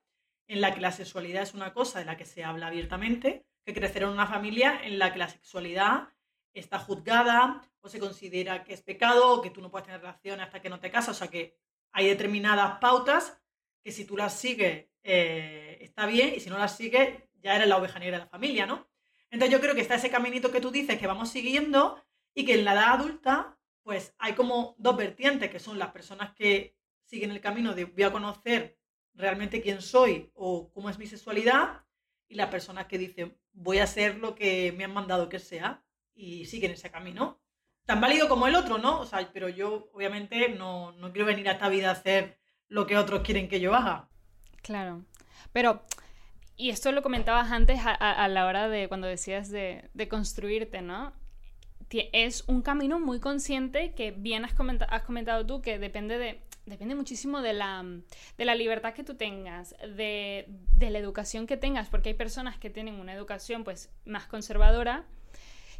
en 0.48 0.62
la 0.62 0.74
que 0.74 0.82
la 0.82 0.92
sexualidad 0.92 1.44
es 1.44 1.54
una 1.54 1.74
cosa 1.74 2.00
de 2.00 2.06
la 2.06 2.18
que 2.18 2.26
se 2.26 2.44
habla 2.44 2.68
abiertamente, 2.68 3.46
que 3.66 3.74
crecer 3.74 4.04
en 4.04 4.10
una 4.10 4.28
familia 4.28 4.82
en 4.84 5.00
la 5.00 5.14
que 5.14 5.20
la 5.20 5.30
sexualidad 5.30 6.10
está 6.54 6.78
juzgada 6.78 7.62
o 7.80 7.90
se 7.90 8.00
considera 8.00 8.64
que 8.64 8.74
es 8.74 8.82
pecado 8.82 9.36
o 9.36 9.42
que 9.42 9.50
tú 9.50 9.62
no 9.62 9.72
puedes 9.72 9.86
tener 9.86 10.02
relaciones 10.02 10.46
hasta 10.46 10.62
que 10.62 10.70
no 10.70 10.80
te 10.80 10.92
casas. 10.92 11.16
O 11.16 11.20
sea 11.20 11.30
que 11.30 11.58
hay 11.94 12.08
determinadas 12.08 12.80
pautas 12.80 13.42
que 13.82 13.92
si 13.92 14.06
tú 14.06 14.18
las 14.18 14.38
sigues 14.38 14.88
eh, 15.04 15.78
está 15.82 16.06
bien 16.06 16.34
y 16.36 16.40
si 16.40 16.50
no 16.50 16.58
las 16.58 16.76
sigues 16.76 17.24
ya 17.42 17.56
eres 17.56 17.68
la 17.68 17.78
oveja 17.78 18.00
negra 18.00 18.18
de 18.18 18.24
la 18.26 18.30
familia, 18.30 18.66
¿no? 18.66 18.88
Entonces 19.30 19.52
yo 19.52 19.62
creo 19.62 19.76
que 19.76 19.82
está 19.82 19.96
ese 19.96 20.10
caminito 20.10 20.52
que 20.52 20.62
tú 20.62 20.72
dices 20.72 21.00
que 21.00 21.08
vamos 21.08 21.30
siguiendo 21.30 22.02
y 22.34 22.46
que 22.46 22.56
en 22.56 22.66
la 22.66 22.74
edad 22.74 22.94
adulta, 22.94 23.58
pues 23.84 24.14
hay 24.18 24.34
como 24.34 24.76
dos 24.78 24.98
vertientes, 24.98 25.50
que 25.50 25.60
son 25.60 25.80
las 25.80 25.92
personas 25.92 26.34
que 26.34 26.78
siguen 27.04 27.32
el 27.32 27.42
camino 27.42 27.74
de 27.74 27.86
voy 27.86 28.04
a 28.04 28.12
conocer 28.12 28.78
realmente 29.14 29.62
quién 29.62 29.82
soy 29.82 30.32
o 30.34 30.72
cómo 30.72 30.90
es 30.90 30.98
mi 30.98 31.06
sexualidad, 31.06 31.84
y 32.28 32.36
las 32.36 32.48
personas 32.48 32.86
que 32.86 32.98
dicen 32.98 33.38
voy 33.52 33.80
a 33.80 33.88
ser 33.88 34.18
lo 34.18 34.36
que 34.36 34.72
me 34.72 34.86
han 34.86 34.94
mandado 34.94 35.28
que 35.28 35.40
sea 35.40 35.84
y 36.14 36.46
siguen 36.46 36.72
ese 36.72 36.90
camino. 36.90 37.42
Tan 37.86 38.00
válido 38.00 38.30
como 38.30 38.48
el 38.48 38.56
otro, 38.56 38.78
¿no? 38.78 39.02
O 39.02 39.06
sea, 39.06 39.30
pero 39.34 39.50
yo 39.50 39.90
obviamente 39.94 40.50
no, 40.50 40.94
no 40.94 41.12
quiero 41.12 41.26
venir 41.26 41.50
a 41.50 41.54
esta 41.54 41.68
vida 41.68 41.90
a 41.90 41.94
hacer 41.94 42.40
lo 42.70 42.88
que 42.88 42.98
otros 42.98 43.22
quieren 43.22 43.50
que 43.50 43.60
yo 43.60 43.76
haga. 43.76 44.10
Claro. 44.62 45.04
Pero 45.52 45.84
y 46.62 46.70
esto 46.70 46.92
lo 46.92 47.02
comentabas 47.02 47.52
antes 47.52 47.80
a, 47.84 48.28
la 48.28 48.46
hora 48.46 48.70
de 48.70 48.88
cuando 48.88 49.08
decías 49.08 49.50
de, 49.50 49.90
construirte, 50.08 50.84
¿no? 50.84 51.12
Es 51.90 52.44
un 52.48 52.62
camino 52.62 53.00
muy 53.00 53.20
consciente 53.20 53.94
que 53.94 54.12
bien 54.12 54.46
has, 54.46 54.54
comentado 54.54 55.46
tú, 55.48 55.64
que 55.64 55.80
depende 55.80 56.20
de, 56.20 56.40
depende 56.68 56.94
muchísimo 56.94 57.42
de 57.42 57.54
la, 57.54 57.84
de 58.38 58.46
la, 58.46 58.54
libertad 58.54 58.94
que 58.94 59.04
tú 59.04 59.16
tengas, 59.16 59.76
de, 59.98 60.46
de, 60.78 60.90
la 60.92 61.00
educación 61.00 61.48
que 61.48 61.58
tengas, 61.58 61.90
porque 61.90 62.10
hay 62.10 62.16
personas 62.16 62.60
que 62.60 62.70
tienen 62.70 63.00
una 63.00 63.16
educación 63.16 63.64
pues 63.64 63.90
más 64.06 64.28
conservadora, 64.28 65.06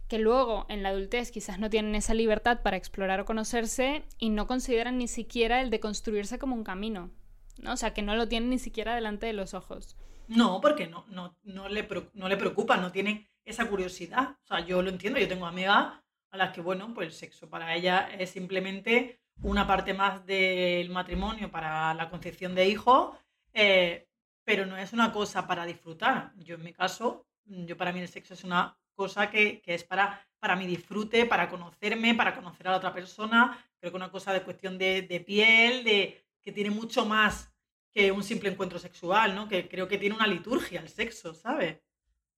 que 0.08 0.18
luego 0.18 0.66
en 0.68 0.82
la 0.82 0.90
adultez 0.90 1.30
quizás 1.30 1.60
no 1.60 1.70
tienen 1.70 1.94
esa 1.94 2.16
libertad 2.16 2.62
para 2.64 2.76
explorar 2.76 3.20
o 3.20 3.26
conocerse 3.26 4.02
y 4.18 4.32
no 4.32 4.48
consideran 4.48 4.98
ni 4.98 5.08
siquiera 5.08 5.62
el 5.62 5.70
de 5.70 5.80
construirse 5.80 6.40
como 6.40 6.56
un 6.56 6.64
camino, 6.64 7.12
¿no? 7.60 7.74
O 7.74 7.78
sea, 7.78 7.94
que 7.94 8.02
no 8.02 8.16
lo 8.16 8.28
tienen 8.28 8.50
ni 8.50 8.58
siquiera 8.58 8.96
delante 8.96 9.28
de 9.28 9.34
los 9.34 9.54
ojos. 9.54 9.96
No, 10.32 10.62
porque 10.62 10.88
no, 10.88 11.06
no, 11.10 11.36
no, 11.44 11.68
le, 11.68 11.86
no 12.14 12.30
le 12.30 12.38
preocupa, 12.38 12.78
no 12.78 12.90
tienen 12.90 13.28
esa 13.44 13.68
curiosidad. 13.68 14.38
O 14.44 14.48
sea, 14.48 14.62
yo 14.62 14.82
lo 14.82 14.90
entiendo, 14.90 15.20
yo 15.20 15.28
tengo 15.28 15.46
amigas 15.46 15.94
a 16.30 16.38
las 16.38 16.52
que, 16.54 16.62
bueno, 16.62 16.94
pues 16.94 17.08
el 17.08 17.14
sexo 17.14 17.50
para 17.50 17.76
ella 17.76 18.10
es 18.18 18.30
simplemente 18.30 19.20
una 19.42 19.68
parte 19.68 19.94
más 19.94 20.26
del 20.26 20.90
matrimonio 20.90 21.52
para 21.52 21.94
la 21.96 22.10
concepción 22.10 22.56
de 22.56 22.66
hijos, 22.66 23.14
eh, 23.54 24.08
pero 24.46 24.66
no 24.66 24.78
es 24.78 24.94
una 24.94 25.12
cosa 25.12 25.46
para 25.46 25.66
disfrutar. 25.66 26.32
Yo 26.38 26.56
en 26.56 26.64
mi 26.64 26.72
caso, 26.72 27.28
yo 27.44 27.76
para 27.76 27.92
mí 27.92 28.00
el 28.00 28.08
sexo 28.08 28.34
es 28.34 28.46
una 28.46 28.78
cosa 28.96 29.30
que, 29.30 29.62
es 29.66 29.84
para, 29.84 30.26
para 30.40 30.56
mi 30.56 30.66
disfrute, 30.66 31.26
para 31.26 31.50
conocerme, 31.50 32.16
para 32.16 32.34
conocer 32.34 32.70
a 32.70 32.72
la 32.72 32.78
otra 32.78 32.94
persona. 32.94 33.58
Creo 33.82 33.92
que 33.92 33.98
una 33.98 34.12
cosa 34.12 34.32
de 34.32 34.44
cuestión 34.44 34.78
de, 34.78 35.02
de 35.02 35.20
piel, 35.20 35.84
de 35.84 36.24
que 36.42 36.54
tiene 36.54 36.70
mucho 36.70 37.06
más 37.06 37.51
que 37.94 38.12
un 38.12 38.24
simple 38.24 38.50
encuentro 38.50 38.80
sexual, 38.80 39.36
¿no? 39.36 39.48
Que 39.48 39.68
creo 39.68 39.88
que 39.88 39.98
tiene 39.98 40.16
una 40.16 40.28
liturgia 40.28 40.80
el 40.82 40.90
sexo, 40.90 41.34
¿sabes? 41.34 41.78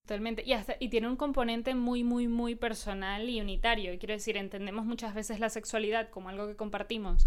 Totalmente. 0.01 0.43
Y, 0.45 0.53
y 0.79 0.89
tiene 0.89 1.07
un 1.07 1.15
componente 1.15 1.75
muy, 1.75 2.03
muy, 2.03 2.27
muy 2.27 2.55
personal 2.55 3.29
y 3.29 3.39
unitario. 3.39 3.98
Quiero 4.00 4.13
decir, 4.13 4.36
entendemos 4.36 4.86
muchas 4.86 5.13
veces 5.13 5.39
la 5.39 5.50
sexualidad 5.50 6.10
como 6.10 6.29
algo 6.29 6.48
que 6.48 6.55
compartimos 6.55 7.25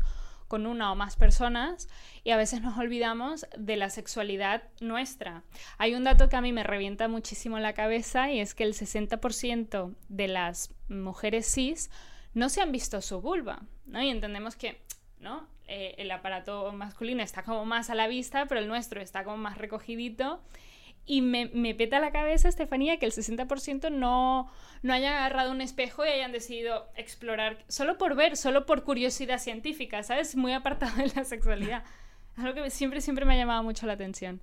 con 0.49 0.66
una 0.66 0.92
o 0.92 0.95
más 0.95 1.16
personas 1.16 1.88
y 2.25 2.30
a 2.30 2.37
veces 2.37 2.62
nos 2.62 2.78
olvidamos 2.78 3.47
de 3.56 3.76
la 3.76 3.90
sexualidad 3.90 4.64
nuestra. 4.80 5.42
Hay 5.78 5.95
un 5.95 6.04
dato 6.04 6.28
que 6.28 6.37
a 6.37 6.40
mí 6.40 6.52
me 6.52 6.62
revienta 6.62 7.09
muchísimo 7.09 7.59
la 7.59 7.73
cabeza 7.73 8.30
y 8.30 8.40
es 8.40 8.54
que 8.54 8.64
el 8.64 8.75
60% 8.75 9.95
de 10.09 10.28
las 10.28 10.75
mujeres 10.88 11.52
cis 11.52 11.90
no 12.35 12.49
se 12.49 12.61
han 12.61 12.73
visto 12.73 13.00
su 13.00 13.21
vulva, 13.21 13.62
¿no? 13.87 14.02
Y 14.02 14.11
entendemos 14.11 14.56
que, 14.56 14.83
¿no? 15.18 15.49
Eh, 15.68 15.94
el 15.99 16.11
aparato 16.11 16.73
masculino 16.73 17.23
está 17.23 17.42
como 17.42 17.64
más 17.64 17.90
a 17.90 17.94
la 17.94 18.06
vista, 18.06 18.46
pero 18.46 18.61
el 18.61 18.68
nuestro 18.68 19.00
está 19.00 19.25
como 19.25 19.37
más 19.37 19.58
recogidito 19.58 20.40
y 21.06 21.23
me, 21.23 21.46
me, 21.54 21.75
peta 21.75 22.00
la 22.00 22.11
cabeza, 22.11 22.49
Estefanía, 22.49 22.99
que 22.99 23.06
el 23.06 23.12
60% 23.12 23.92
no, 23.92 24.50
no 24.82 24.92
hayan 24.92 25.14
agarrado 25.14 25.52
un 25.52 25.61
espejo 25.61 26.04
y 26.04 26.08
hayan 26.08 26.32
decidido 26.32 26.88
explorar 26.96 27.64
solo 27.68 27.96
por 27.96 28.16
ver, 28.16 28.37
solo 28.37 28.66
por 28.66 28.82
curiosidad 28.82 29.38
científica, 29.38 30.02
¿sabes? 30.02 30.35
Muy 30.35 30.52
apartado 30.52 30.96
de 30.96 31.12
la 31.14 31.25
sexualidad. 31.25 31.85
Algo 32.37 32.54
que 32.54 32.70
siempre, 32.70 33.00
siempre 33.00 33.25
me 33.25 33.35
ha 33.35 33.37
llamado 33.37 33.62
mucho 33.62 33.87
la 33.87 33.92
atención. 33.92 34.42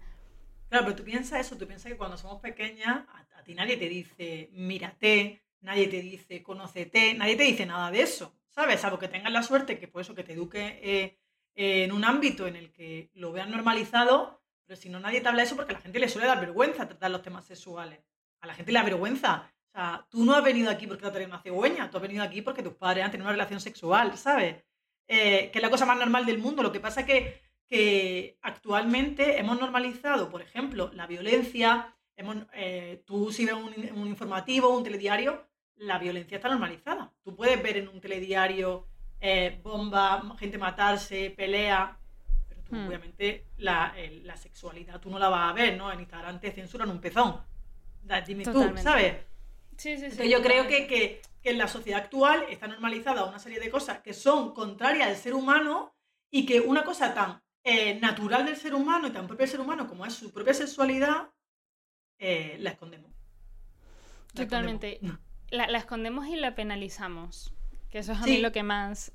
Claro, 0.69 0.85
pero 0.85 0.95
tú 0.95 1.03
piensas 1.03 1.45
eso, 1.45 1.57
tú 1.57 1.67
piensas 1.67 1.91
que 1.91 1.97
cuando 1.97 2.17
somos 2.17 2.41
pequeñas, 2.41 3.05
a, 3.37 3.43
ti 3.43 3.53
nadie 3.53 3.75
te 3.75 3.89
dice 3.89 4.49
mírate, 4.53 5.43
nadie 5.61 5.87
te 5.87 6.01
dice 6.01 6.41
conócete, 6.41 7.13
nadie 7.13 7.35
te 7.35 7.43
dice 7.43 7.65
nada 7.65 7.91
de 7.91 8.01
eso, 8.01 8.33
¿sabes? 8.53 8.81
Salvo 8.81 8.99
que 8.99 9.07
tengas 9.07 9.31
la 9.31 9.43
suerte 9.43 9.79
que 9.79 9.87
por 9.87 10.01
eso 10.01 10.15
que 10.15 10.23
te 10.23 10.33
eduque 10.33 10.79
eh, 10.83 11.17
en 11.55 11.91
un 11.91 12.05
ámbito 12.05 12.47
en 12.47 12.55
el 12.55 12.71
que 12.71 13.09
lo 13.13 13.31
vean 13.31 13.51
normalizado, 13.51 14.41
pero 14.65 14.79
si 14.79 14.89
no, 14.89 14.99
nadie 14.99 15.21
te 15.21 15.27
habla 15.27 15.41
de 15.41 15.47
eso 15.47 15.55
porque 15.55 15.73
a 15.73 15.75
la 15.77 15.81
gente 15.81 15.99
le 15.99 16.09
suele 16.09 16.27
dar 16.27 16.39
vergüenza 16.39 16.87
tratar 16.87 17.11
los 17.11 17.21
temas 17.21 17.45
sexuales. 17.45 17.99
A 18.41 18.47
la 18.47 18.53
gente 18.53 18.71
le 18.71 18.79
da 18.79 18.85
vergüenza. 18.85 19.51
O 19.67 19.71
sea, 19.71 20.07
tú 20.09 20.23
no 20.23 20.35
has 20.35 20.43
venido 20.43 20.69
aquí 20.69 20.87
porque 20.87 21.01
te 21.01 21.07
ha 21.07 21.11
traído 21.11 21.31
una 21.31 21.41
cigüeña, 21.41 21.89
tú 21.89 21.97
has 21.97 22.03
venido 22.03 22.23
aquí 22.23 22.41
porque 22.41 22.63
tus 22.63 22.73
padres 22.73 23.03
han 23.03 23.11
tenido 23.11 23.25
una 23.25 23.33
relación 23.33 23.59
sexual, 23.59 24.17
¿sabes? 24.17 24.63
Eh, 25.07 25.49
que 25.51 25.59
es 25.59 25.61
la 25.61 25.69
cosa 25.69 25.85
más 25.85 25.97
normal 25.97 26.25
del 26.25 26.37
mundo. 26.37 26.63
Lo 26.63 26.71
que 26.71 26.79
pasa 26.79 27.01
es 27.01 27.07
que, 27.07 27.41
que 27.67 28.37
actualmente 28.41 29.39
hemos 29.39 29.59
normalizado, 29.59 30.29
por 30.29 30.41
ejemplo, 30.41 30.91
la 30.93 31.07
violencia. 31.07 31.95
Hemos, 32.15 32.37
eh, 32.53 33.03
tú 33.05 33.31
si 33.31 33.45
ves 33.45 33.55
un, 33.55 33.73
un 33.95 34.07
informativo, 34.07 34.69
un 34.69 34.83
telediario, 34.83 35.47
la 35.75 35.97
violencia 35.97 36.37
está 36.37 36.49
normalizada. 36.49 37.12
Tú 37.23 37.35
puedes 37.35 37.61
ver 37.61 37.77
en 37.77 37.87
un 37.87 38.01
telediario 38.01 38.87
eh, 39.19 39.59
bomba, 39.63 40.21
gente 40.37 40.57
matarse, 40.57 41.29
pelea. 41.29 41.97
Hmm. 42.69 42.87
obviamente 42.87 43.45
la, 43.57 43.93
sexualidad 44.35 44.99
tú 44.99 45.09
no 45.09 45.19
la 45.19 45.29
vas 45.29 45.51
a 45.51 45.53
ver, 45.53 45.77
¿no? 45.77 45.91
En 45.91 45.99
Instagram 45.99 46.39
te 46.39 46.51
censuran 46.51 46.89
un 46.89 46.99
pezón. 46.99 47.39
Dime 48.25 48.43
tú, 48.43 48.73
¿sabes? 48.77 49.15
Sí, 49.77 49.97
sí, 49.97 50.11
sí. 50.11 50.29
yo 50.29 50.41
creo 50.41 50.67
que, 50.67 51.21
en 51.43 51.57
la 51.57 51.67
sociedad 51.67 52.01
actual 52.01 52.45
está 52.49 52.67
normalizada 52.67 53.25
una 53.25 53.39
serie 53.39 53.59
de 53.59 53.69
cosas 53.69 53.99
que 53.99 54.13
son 54.13 54.53
contrarias 54.53 55.07
al 55.09 55.17
ser 55.17 55.33
humano 55.33 55.93
y 56.31 56.45
que 56.45 56.61
una 56.61 56.83
cosa 56.83 57.13
tan 57.13 57.41
eh, 57.63 57.99
natural 57.99 58.45
del 58.45 58.55
ser 58.55 58.73
humano 58.73 59.07
y 59.07 59.11
tan 59.11 59.27
propia 59.27 59.45
del 59.45 59.51
ser 59.51 59.61
humano 59.61 59.87
como 59.87 60.05
es 60.05 60.13
su 60.13 60.31
propia 60.31 60.53
sexualidad, 60.53 61.29
eh, 62.17 62.57
la 62.59 62.71
escondemos. 62.71 63.11
Totalmente. 64.33 64.99
La, 65.55 65.65
escondemos 65.77 66.27
y 66.27 66.35
la 66.35 66.55
penalizamos. 66.55 67.53
Que 67.89 67.99
eso 67.99 68.13
es 68.13 68.21
a 68.21 68.25
mí 68.25 68.39
lo 68.39 68.51
que 68.51 68.63
más, 68.63 69.11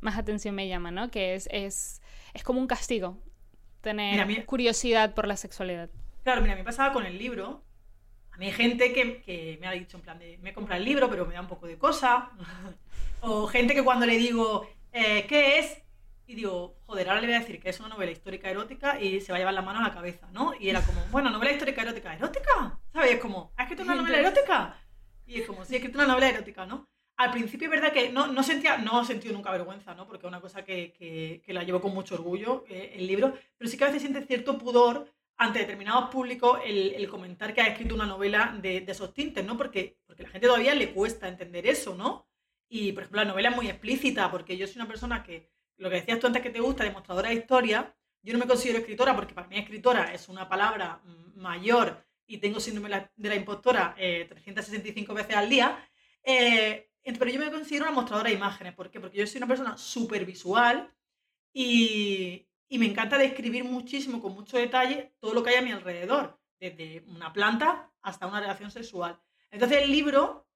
más 0.00 0.18
atención 0.18 0.54
me 0.54 0.68
llama, 0.68 0.90
¿no? 0.90 1.10
Que 1.10 1.34
es, 1.34 1.48
es 1.50 2.02
es 2.34 2.42
como 2.44 2.60
un 2.60 2.66
castigo 2.66 3.18
tener 3.80 4.44
curiosidad 4.46 5.14
por 5.14 5.26
la 5.26 5.36
sexualidad. 5.36 5.88
Claro, 6.24 6.42
mira, 6.42 6.54
a 6.54 6.56
mí 6.56 6.62
pasaba 6.62 6.92
con 6.92 7.06
el 7.06 7.16
libro. 7.16 7.62
A 8.32 8.36
mí 8.36 8.46
hay 8.46 8.52
gente 8.52 8.92
que, 8.92 9.58
me 9.60 9.66
ha 9.66 9.72
dicho 9.72 9.96
en 9.96 10.02
plan 10.02 10.18
de, 10.18 10.38
me 10.38 10.52
compra 10.52 10.76
el 10.76 10.84
libro, 10.84 11.08
pero 11.08 11.26
me 11.26 11.34
da 11.34 11.40
un 11.40 11.48
poco 11.48 11.66
de 11.66 11.78
cosa. 11.78 12.30
o 13.20 13.46
gente 13.46 13.74
que 13.74 13.82
cuando 13.82 14.06
le 14.06 14.16
digo, 14.16 14.68
eh, 14.92 15.26
¿qué 15.28 15.58
es? 15.58 15.82
Y 16.26 16.34
digo, 16.34 16.76
joder, 16.86 17.08
ahora 17.08 17.22
le 17.22 17.26
voy 17.26 17.36
a 17.36 17.40
decir 17.40 17.58
que 17.58 17.70
es 17.70 17.80
una 17.80 17.88
novela 17.88 18.12
histórica 18.12 18.50
erótica 18.50 19.00
y 19.00 19.20
se 19.20 19.32
va 19.32 19.36
a 19.36 19.38
llevar 19.38 19.54
la 19.54 19.62
mano 19.62 19.80
a 19.80 19.82
la 19.82 19.94
cabeza, 19.94 20.28
¿no? 20.32 20.52
Y 20.60 20.68
era 20.68 20.82
como, 20.82 21.00
bueno, 21.10 21.30
novela 21.30 21.52
histórica 21.52 21.82
erótica, 21.82 22.14
¿erótica? 22.14 22.78
¿Sabes? 22.92 23.12
Es 23.12 23.20
como, 23.20 23.52
¿has 23.56 23.64
escrito 23.64 23.84
una 23.84 23.94
novela 24.00 24.18
erótica? 24.18 24.76
Y 25.28 25.40
es 25.40 25.46
como, 25.46 25.64
sí, 25.64 25.74
he 25.74 25.76
escrito 25.76 25.98
una 25.98 26.08
novela 26.08 26.30
erótica, 26.30 26.66
¿no? 26.66 26.88
al 27.18 27.32
principio 27.32 27.66
es 27.66 27.72
verdad 27.72 27.92
que 27.92 28.10
no, 28.10 28.28
no 28.28 28.42
sentía, 28.44 28.78
no 28.78 29.02
he 29.02 29.04
sentido 29.04 29.34
nunca 29.34 29.50
vergüenza, 29.50 29.92
¿no? 29.92 30.06
Porque 30.06 30.24
es 30.24 30.28
una 30.28 30.40
cosa 30.40 30.64
que, 30.64 31.42
la 31.48 31.64
llevo 31.64 31.80
con 31.80 31.92
mucho 31.92 32.14
orgullo, 32.14 32.64
eh, 32.68 32.92
el 32.94 33.08
libro, 33.08 33.36
pero 33.56 33.68
sí 33.68 33.76
que 33.76 33.84
a 33.84 33.88
veces 33.88 34.02
siente 34.02 34.24
cierto 34.24 34.56
pudor 34.56 35.12
ante 35.36 35.58
determinados 35.58 36.10
públicos 36.10 36.60
el, 36.64 37.08
comentar 37.08 37.52
que 37.52 37.60
ha 37.60 37.66
escrito 37.66 37.96
una 37.96 38.06
novela 38.06 38.56
de, 38.62 38.84
esos 38.86 39.12
tintes, 39.12 39.44
¿no? 39.44 39.56
Porque, 39.56 39.98
porque 40.06 40.22
la 40.22 40.28
gente 40.28 40.46
todavía 40.46 40.76
le 40.76 40.92
cuesta 40.92 41.26
entender 41.26 41.66
eso, 41.66 41.96
¿no? 41.96 42.28
Y, 42.68 42.92
por 42.92 43.02
ejemplo, 43.02 43.22
la 43.24 43.30
novela 43.30 43.48
es 43.50 43.56
muy 43.56 43.68
explícita, 43.68 44.30
porque 44.30 44.56
yo 44.56 44.68
soy 44.68 44.76
una 44.76 44.88
persona 44.88 45.24
que, 45.24 45.50
lo 45.76 45.90
que 45.90 45.96
decías 45.96 46.20
tú 46.20 46.28
antes 46.28 46.42
que 46.42 46.50
te 46.50 46.60
gusta, 46.60 46.84
demostradora 46.84 47.30
de 47.30 47.34
historia, 47.34 47.92
yo 48.22 48.32
no 48.32 48.38
me 48.38 48.46
considero 48.46 48.78
escritora 48.78 49.16
porque 49.16 49.34
para 49.34 49.48
mí 49.48 49.58
escritora 49.58 50.12
es 50.12 50.28
una 50.28 50.48
palabra 50.48 51.00
mayor 51.34 52.04
y 52.28 52.38
tengo 52.38 52.60
síndrome 52.60 53.08
de 53.16 53.28
la 53.28 53.34
impostora 53.34 53.94
365 53.96 55.12
eh, 55.12 55.16
veces 55.16 55.34
al 55.34 55.48
día. 55.48 55.88
Eh, 56.22 56.90
pero 57.02 57.30
yo 57.30 57.40
me 57.40 57.50
considero 57.50 57.86
una 57.86 57.94
mostradora 57.94 58.28
de 58.28 58.36
imágenes. 58.36 58.74
¿Por 58.74 58.90
qué? 58.90 59.00
Porque 59.00 59.16
yo 59.16 59.26
soy 59.26 59.38
una 59.38 59.48
persona 59.48 59.78
súper 59.78 60.26
visual 60.26 60.94
y, 61.52 62.44
me 62.70 62.84
encanta 62.84 63.16
describir 63.16 63.64
muchísimo, 63.64 64.20
con 64.20 64.34
mucho 64.34 64.58
detalle, 64.58 65.14
todo 65.20 65.32
lo 65.32 65.42
que 65.42 65.50
hay 65.50 65.56
a 65.56 65.62
mi 65.62 65.72
alrededor, 65.72 66.38
desde 66.60 67.02
una 67.06 67.32
planta 67.32 67.90
hasta 68.02 68.26
una 68.26 68.40
relación 68.40 68.70
sexual. 68.70 69.18
Entonces 69.50 69.82
el 69.82 69.90
libro, 69.90 70.46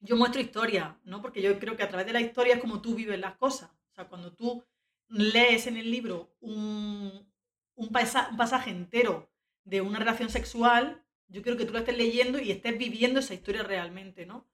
yo 0.00 0.16
muestro 0.16 0.40
historia, 0.40 0.98
¿no? 1.04 1.20
Porque 1.20 1.42
yo 1.42 1.58
creo 1.58 1.76
que 1.76 1.82
a 1.82 1.88
través 1.88 2.06
de 2.06 2.14
la 2.14 2.22
historia 2.22 2.54
es 2.54 2.60
como 2.60 2.80
tú 2.80 2.94
vives 2.94 3.20
las 3.20 3.36
cosas. 3.36 3.70
O 3.90 3.94
sea, 3.94 4.08
cuando 4.08 4.32
tú 4.32 4.64
lees 5.08 5.66
en 5.66 5.76
el 5.76 5.90
libro 5.90 6.34
un, 6.40 7.30
un 7.74 7.88
pasaje 7.90 8.70
entero 8.70 9.30
de 9.64 9.82
una 9.82 9.98
relación 9.98 10.30
sexual, 10.30 11.04
yo 11.30 11.42
quiero 11.42 11.56
que 11.56 11.64
tú 11.64 11.72
lo 11.72 11.78
estés 11.78 11.96
leyendo 11.96 12.38
y 12.38 12.50
estés 12.50 12.76
viviendo 12.76 13.20
esa 13.20 13.34
historia 13.34 13.62
realmente, 13.62 14.26
¿no? 14.26 14.46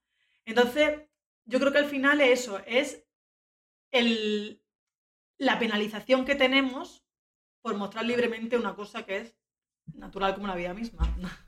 Entonces, 0.45 1.01
yo 1.45 1.59
creo 1.59 1.73
que 1.73 1.79
al 1.79 1.87
final 1.87 2.21
eso, 2.21 2.61
es 2.67 3.05
el, 3.91 4.63
la 5.39 5.59
penalización 5.59 6.25
que 6.25 6.35
tenemos 6.35 7.05
por 7.63 7.77
mostrar 7.77 8.05
libremente 8.05 8.57
una 8.57 8.75
cosa 8.75 9.05
que 9.05 9.17
es 9.19 9.37
natural 9.95 10.35
como 10.35 10.47
la 10.47 10.55
vida 10.55 10.75
misma. 10.75 11.03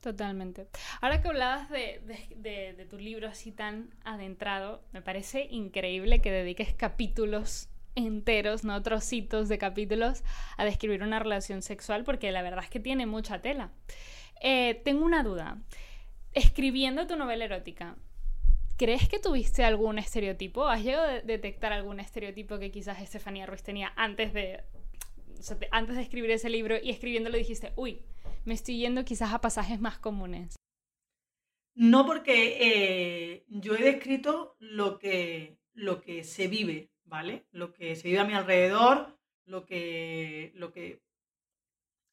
Totalmente. 0.00 0.68
Ahora 1.00 1.20
que 1.20 1.28
hablabas 1.28 1.68
de, 1.70 2.00
de, 2.36 2.86
tu 2.88 2.98
libro 2.98 3.26
así 3.26 3.50
tan 3.50 3.90
adentrado, 4.04 4.84
me 4.92 5.02
parece 5.02 5.48
increíble 5.50 6.20
que 6.20 6.30
dediques 6.30 6.72
capítulos 6.74 7.68
enteros, 7.96 8.62
no 8.62 8.80
trocitos 8.82 9.48
de 9.48 9.58
capítulos, 9.58 10.22
a 10.56 10.64
describir 10.64 11.02
una 11.02 11.18
relación 11.18 11.62
sexual, 11.62 12.04
porque 12.04 12.30
la 12.30 12.42
verdad 12.42 12.62
es 12.62 12.70
que 12.70 12.78
tiene 12.78 13.06
mucha 13.06 13.42
tela. 13.42 13.72
Eh, 14.40 14.80
tengo 14.84 15.04
una 15.04 15.22
duda. 15.22 15.58
Escribiendo 16.32 17.06
tu 17.06 17.16
novela 17.16 17.44
erótica, 17.44 17.96
¿Crees 18.78 19.08
que 19.08 19.18
tuviste 19.18 19.64
algún 19.64 19.98
estereotipo? 19.98 20.68
¿Has 20.68 20.84
llegado 20.84 21.08
a 21.08 21.20
detectar 21.20 21.72
algún 21.72 21.98
estereotipo 21.98 22.60
que 22.60 22.70
quizás 22.70 23.02
Estefanía 23.02 23.44
Ruiz 23.44 23.64
tenía 23.64 23.92
antes 23.96 24.32
de, 24.32 24.62
antes 25.72 25.96
de 25.96 26.02
escribir 26.02 26.30
ese 26.30 26.48
libro 26.48 26.76
y 26.80 26.90
escribiéndolo 26.90 27.36
dijiste, 27.36 27.72
uy, 27.74 28.02
me 28.44 28.54
estoy 28.54 28.78
yendo 28.78 29.04
quizás 29.04 29.32
a 29.32 29.40
pasajes 29.40 29.80
más 29.80 29.98
comunes? 29.98 30.54
No, 31.74 32.06
porque 32.06 32.56
eh, 32.60 33.44
yo 33.48 33.74
he 33.74 33.82
descrito 33.82 34.54
lo 34.60 35.00
que, 35.00 35.58
lo 35.74 36.00
que 36.00 36.22
se 36.22 36.46
vive, 36.46 36.92
¿vale? 37.04 37.46
Lo 37.50 37.72
que 37.72 37.96
se 37.96 38.06
vive 38.06 38.20
a 38.20 38.24
mi 38.24 38.34
alrededor, 38.34 39.18
lo 39.44 39.66
que, 39.66 40.52
lo 40.54 40.70
que, 40.70 41.02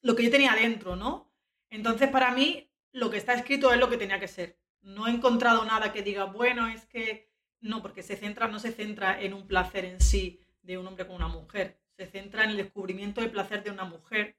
lo 0.01 0.15
que 0.15 0.23
yo 0.23 0.31
tenía 0.31 0.55
dentro, 0.55 0.95
¿no? 0.95 1.31
Entonces, 1.69 2.09
para 2.09 2.31
mí, 2.31 2.69
lo 2.91 3.09
que 3.09 3.17
está 3.17 3.33
escrito 3.33 3.73
es 3.73 3.79
lo 3.79 3.89
que 3.89 3.97
tenía 3.97 4.19
que 4.19 4.27
ser. 4.27 4.59
No 4.81 5.07
he 5.07 5.11
encontrado 5.11 5.65
nada 5.65 5.91
que 5.91 6.01
diga, 6.03 6.25
bueno, 6.25 6.67
es 6.67 6.85
que 6.85 7.29
no, 7.59 7.81
porque 7.81 8.03
se 8.03 8.15
centra, 8.15 8.47
no 8.47 8.59
se 8.59 8.71
centra 8.71 9.19
en 9.19 9.33
un 9.33 9.47
placer 9.47 9.85
en 9.85 9.99
sí 9.99 10.39
de 10.61 10.77
un 10.77 10.87
hombre 10.87 11.05
con 11.07 11.15
una 11.15 11.27
mujer, 11.27 11.79
se 11.97 12.05
centra 12.05 12.43
en 12.43 12.51
el 12.51 12.57
descubrimiento 12.57 13.21
del 13.21 13.31
placer 13.31 13.63
de 13.63 13.71
una 13.71 13.85
mujer 13.85 14.37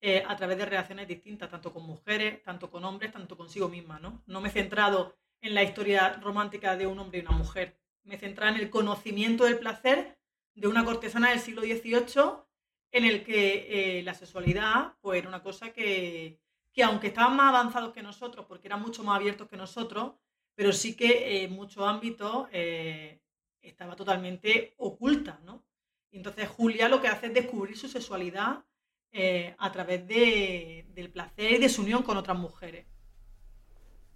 eh, 0.00 0.24
a 0.26 0.36
través 0.36 0.56
de 0.58 0.64
relaciones 0.64 1.06
distintas, 1.06 1.50
tanto 1.50 1.72
con 1.72 1.84
mujeres, 1.84 2.42
tanto 2.42 2.70
con 2.70 2.84
hombres, 2.84 3.12
tanto 3.12 3.36
consigo 3.36 3.68
misma, 3.68 3.98
¿no? 3.98 4.22
No 4.26 4.40
me 4.40 4.48
he 4.48 4.52
centrado 4.52 5.16
en 5.40 5.54
la 5.54 5.62
historia 5.62 6.14
romántica 6.14 6.76
de 6.76 6.86
un 6.86 6.98
hombre 6.98 7.18
y 7.18 7.22
una 7.22 7.36
mujer, 7.36 7.78
me 8.04 8.14
he 8.14 8.18
centrado 8.18 8.54
en 8.54 8.60
el 8.60 8.70
conocimiento 8.70 9.44
del 9.44 9.58
placer 9.58 10.18
de 10.54 10.68
una 10.68 10.84
cortesana 10.84 11.30
del 11.30 11.40
siglo 11.40 11.62
XVIII 11.62 12.44
en 12.92 13.04
el 13.04 13.22
que 13.24 13.98
eh, 13.98 14.02
la 14.02 14.14
sexualidad 14.14 14.94
pues, 15.00 15.18
era 15.18 15.28
una 15.28 15.42
cosa 15.42 15.72
que, 15.72 16.40
que 16.72 16.82
aunque 16.82 17.08
estaban 17.08 17.36
más 17.36 17.48
avanzados 17.48 17.92
que 17.92 18.02
nosotros, 18.02 18.46
porque 18.46 18.68
eran 18.68 18.82
mucho 18.82 19.02
más 19.04 19.16
abiertos 19.16 19.48
que 19.48 19.56
nosotros, 19.56 20.12
pero 20.54 20.72
sí 20.72 20.96
que 20.96 21.44
en 21.44 21.52
muchos 21.52 21.86
ámbitos 21.86 22.48
eh, 22.52 23.20
estaba 23.62 23.96
totalmente 23.96 24.74
oculta, 24.78 25.40
¿no? 25.44 25.64
Y 26.10 26.18
entonces 26.18 26.48
Julia 26.48 26.88
lo 26.88 27.00
que 27.00 27.08
hace 27.08 27.26
es 27.26 27.34
descubrir 27.34 27.76
su 27.76 27.88
sexualidad 27.88 28.64
eh, 29.12 29.54
a 29.58 29.72
través 29.72 30.06
del 30.06 31.10
placer 31.12 31.52
y 31.52 31.58
de 31.58 31.68
su 31.68 31.82
unión 31.82 32.02
con 32.02 32.16
otras 32.16 32.38
mujeres. 32.38 32.86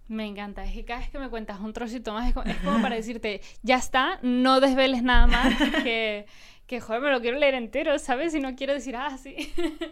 Me 0.07 0.25
encanta, 0.25 0.63
es 0.63 0.73
que 0.73 0.85
cada 0.85 0.99
vez 0.99 1.09
que 1.09 1.17
me 1.17 1.29
cuentas 1.29 1.59
un 1.59 1.73
trocito 1.73 2.13
más 2.13 2.27
es 2.27 2.33
como, 2.33 2.45
para 2.81 2.95
decirte, 2.95 3.41
ya 3.63 3.77
está, 3.77 4.19
no 4.21 4.59
desveles 4.59 5.01
nada 5.01 5.25
más, 5.25 5.57
que, 5.83 6.27
que 6.67 6.81
joder, 6.81 7.01
me 7.01 7.11
lo 7.11 7.21
quiero 7.21 7.37
leer 7.37 7.53
entero, 7.53 7.97
¿sabes? 7.99 8.33
Y 8.33 8.39
no 8.39 8.55
quiero 8.55 8.73
decir, 8.73 8.95
ah, 8.95 9.17
sí. 9.17 9.53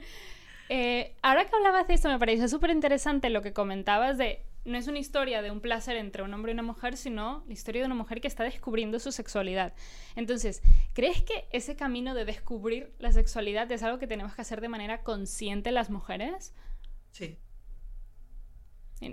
Eh, 0.70 1.14
ahora 1.22 1.46
que 1.46 1.56
hablabas 1.56 1.88
de 1.90 1.94
esto, 1.94 2.08
me 2.08 2.18
pareció 2.18 2.48
súper 2.48 2.72
interesante 2.72 3.30
lo 3.30 3.42
que 3.42 3.52
comentabas 3.52 4.18
de 4.18 4.46
no 4.66 4.78
es 4.78 4.88
una 4.88 5.00
historia 5.00 5.42
de 5.42 5.52
un 5.52 5.60
placer 5.60 5.98
entre 5.98 6.24
un 6.24 6.34
hombre 6.34 6.52
y 6.52 6.54
una 6.54 6.64
mujer, 6.64 6.96
sino 6.96 7.44
la 7.48 7.54
historia 7.54 7.82
de 7.82 7.88
una 7.88 7.96
mujer 7.96 8.22
que 8.22 8.28
está 8.28 8.44
descubriendo 8.44 9.00
su 9.00 9.12
sexualidad. 9.12 9.74
Entonces, 10.16 10.62
¿crees 10.94 11.22
que 11.22 11.48
ese 11.52 11.76
camino 11.76 12.16
de 12.16 12.26
descubrir 12.26 12.94
la 13.00 13.12
sexualidad 13.12 13.70
es 13.72 13.84
algo 13.84 14.00
que 14.00 14.08
tenemos 14.08 14.36
que 14.36 14.42
hacer 14.42 14.62
de 14.62 14.70
manera 14.70 15.04
consciente 15.04 15.72
las 15.72 15.90
mujeres? 15.90 16.54
Sí. 17.12 17.38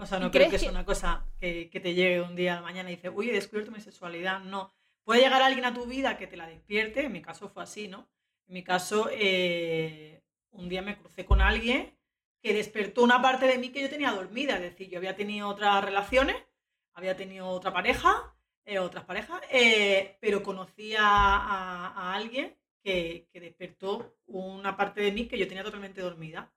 O 0.00 0.06
sea, 0.06 0.20
no 0.20 0.30
creo 0.30 0.48
que, 0.48 0.56
es 0.56 0.62
una 0.68 0.84
cosa 0.84 1.26
que, 1.40 1.68
te 1.72 1.94
llegue 1.94 2.20
un 2.20 2.36
día 2.36 2.56
de 2.56 2.60
mañana 2.60 2.90
y 2.90 2.96
dices, 2.96 3.10
uy, 3.12 3.30
he 3.30 3.32
descubierto 3.32 3.72
mi 3.72 3.80
sexualidad. 3.80 4.40
No. 4.40 4.72
Puede 5.04 5.22
llegar 5.22 5.42
alguien 5.42 5.64
a 5.64 5.74
tu 5.74 5.86
vida 5.86 6.16
que 6.16 6.26
te 6.26 6.36
la 6.36 6.46
despierte. 6.46 7.04
En 7.04 7.12
mi 7.12 7.22
caso 7.22 7.48
fue 7.48 7.62
así, 7.62 7.88
¿no? 7.88 8.08
En 8.46 8.54
mi 8.54 8.64
caso, 8.64 9.08
eh, 9.12 10.22
un 10.50 10.68
día 10.68 10.82
me 10.82 10.98
crucé 10.98 11.24
con 11.24 11.40
alguien 11.40 11.96
que 12.42 12.54
despertó 12.54 13.02
una 13.02 13.20
parte 13.20 13.46
de 13.46 13.58
mí 13.58 13.70
que 13.70 13.82
yo 13.82 13.90
tenía 13.90 14.12
dormida. 14.12 14.54
Es 14.56 14.62
decir, 14.62 14.88
yo 14.88 14.98
había 14.98 15.16
tenido 15.16 15.48
otras 15.48 15.84
relaciones, 15.84 16.36
había 16.94 17.16
tenido 17.16 17.48
otra 17.48 17.72
pareja, 17.72 18.34
eh, 18.64 18.78
otras 18.78 19.04
parejas, 19.04 19.40
eh, 19.50 20.16
pero 20.20 20.42
conocía 20.42 21.00
a, 21.02 22.14
alguien 22.14 22.56
que, 22.82 23.28
despertó 23.32 24.16
una 24.26 24.76
parte 24.76 25.00
de 25.00 25.12
mí 25.12 25.26
que 25.26 25.38
yo 25.38 25.48
tenía 25.48 25.64
totalmente 25.64 26.00
dormida. 26.00 26.52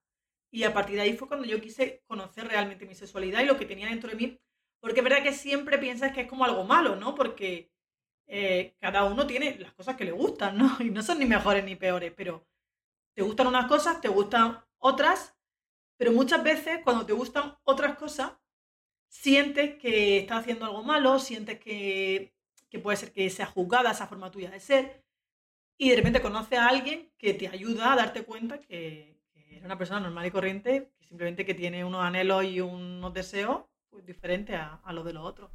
Y 0.51 0.63
a 0.63 0.73
partir 0.73 0.95
de 0.95 1.01
ahí 1.01 1.17
fue 1.17 1.27
cuando 1.27 1.47
yo 1.47 1.59
quise 1.59 2.03
conocer 2.05 2.47
realmente 2.47 2.85
mi 2.85 2.95
sexualidad 2.95 3.41
y 3.41 3.45
lo 3.45 3.57
que 3.57 3.65
tenía 3.65 3.89
dentro 3.89 4.09
de 4.09 4.15
mí. 4.15 4.39
Porque 4.79 4.99
es 4.99 5.03
verdad 5.03 5.23
que 5.23 5.33
siempre 5.33 5.77
piensas 5.79 6.11
que 6.11 6.21
es 6.21 6.27
como 6.27 6.45
algo 6.45 6.63
malo, 6.63 6.95
¿no? 6.95 7.15
Porque 7.15 7.72
eh, 8.27 8.75
cada 8.79 9.03
uno 9.05 9.27
tiene 9.27 9.57
las 9.59 9.73
cosas 9.73 9.95
que 9.95 10.05
le 10.05 10.11
gustan, 10.11 10.57
¿no? 10.57 10.77
Y 10.79 10.89
no 10.89 11.01
son 11.01 11.19
ni 11.19 11.25
mejores 11.25 11.63
ni 11.63 11.75
peores, 11.75 12.13
pero 12.15 12.45
te 13.13 13.21
gustan 13.21 13.47
unas 13.47 13.67
cosas, 13.67 14.01
te 14.01 14.09
gustan 14.09 14.59
otras 14.79 15.35
pero 15.97 16.11
muchas 16.11 16.43
veces 16.43 16.79
cuando 16.83 17.05
te 17.05 17.13
gustan 17.13 17.55
otras 17.63 17.97
cosas, 17.97 18.33
sientes 19.07 19.75
que 19.75 20.19
estás 20.19 20.39
haciendo 20.39 20.65
algo 20.65 20.83
malo, 20.83 21.19
sientes 21.19 21.59
que, 21.59 22.33
puede 22.81 22.97
ser 22.97 23.13
que 23.13 23.29
sea 23.29 23.45
juzgada 23.45 23.91
esa 23.91 24.07
forma 24.07 24.31
tuya 24.31 24.49
de 24.49 24.59
ser, 24.59 25.03
y 25.77 25.89
de 25.89 25.95
repente 25.95 26.21
conoces 26.21 26.59
a 26.59 26.67
alguien 26.67 27.11
que 27.17 27.33
te 27.33 27.47
ayuda 27.47 27.93
a 27.93 27.95
darte 27.95 28.23
cuenta 28.23 28.59
que, 28.59 29.17
que 29.31 29.51
eres 29.51 29.63
una 29.63 29.77
persona 29.77 29.99
normal 29.99 30.25
y 30.25 30.31
corriente, 30.31 30.91
que 30.97 31.05
simplemente 31.05 31.45
que 31.45 31.53
tiene 31.53 31.85
unos 31.85 32.03
anhelos 32.03 32.43
y 32.43 32.59
unos 32.59 33.13
deseos 33.13 33.63
pues, 33.89 34.05
diferentes 34.05 34.55
a, 34.55 34.81
a 34.83 34.93
los 34.93 35.05
de 35.05 35.13
los 35.13 35.25
otros. 35.25 35.51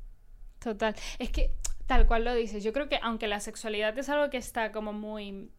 Total. 0.61 0.95
Es 1.19 1.31
que 1.31 1.53
tal 1.88 2.07
cual 2.07 2.25
lo 2.25 2.35
dices, 2.35 2.62
yo 2.62 2.73
creo 2.73 2.88
que 2.88 3.00
aunque 3.02 3.26
la 3.26 3.40
sexualidad 3.40 3.99
es 3.99 4.11
algo 4.11 4.28
que 4.28 4.37
está 4.37 4.73
como 4.73 4.92
muy 4.92 5.50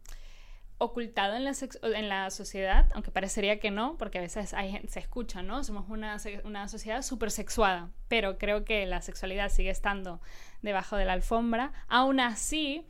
ocultado 0.78 1.36
en 1.36 1.44
la, 1.44 1.54
en 1.82 2.08
la 2.08 2.30
sociedad, 2.30 2.88
aunque 2.94 3.10
parecería 3.10 3.60
que 3.60 3.72
no, 3.72 3.98
porque 3.98 4.20
a 4.20 4.22
veces 4.22 4.54
hay 4.54 4.80
se 4.88 5.00
escucha, 5.00 5.42
¿no? 5.42 5.64
Somos 5.64 5.90
una, 5.90 6.18
una 6.46 6.70
sociedad 6.70 7.02
súper 7.02 7.32
sexuada, 7.32 7.90
pero 8.08 8.38
creo 8.38 8.64
que 8.64 8.86
la 8.86 9.02
sexualidad 9.02 9.50
sigue 9.50 9.72
estando 9.72 10.22
debajo 10.62 10.98
de 10.98 11.06
la 11.06 11.14
alfombra. 11.14 11.74
Aún 11.88 12.20
así, 12.20 12.86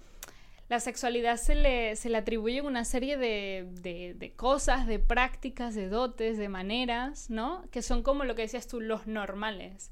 la 0.68 0.82
sexualidad 0.82 1.38
se 1.38 1.56
le, 1.56 1.96
se 1.96 2.10
le 2.10 2.18
atribuye 2.18 2.62
una 2.62 2.84
serie 2.84 3.16
de, 3.18 3.70
de, 3.72 4.16
de, 4.16 4.34
cosas, 4.34 4.86
de 4.86 5.00
prácticas, 5.00 5.76
de 5.76 5.88
dotes, 5.88 6.38
de 6.38 6.50
maneras, 6.50 7.30
¿no? 7.30 7.64
Que 7.72 7.82
son 7.82 8.04
como 8.04 8.26
lo 8.26 8.36
que 8.36 8.42
decías 8.42 8.68
tú, 8.68 8.82
los 8.82 9.08
normales. 9.08 9.92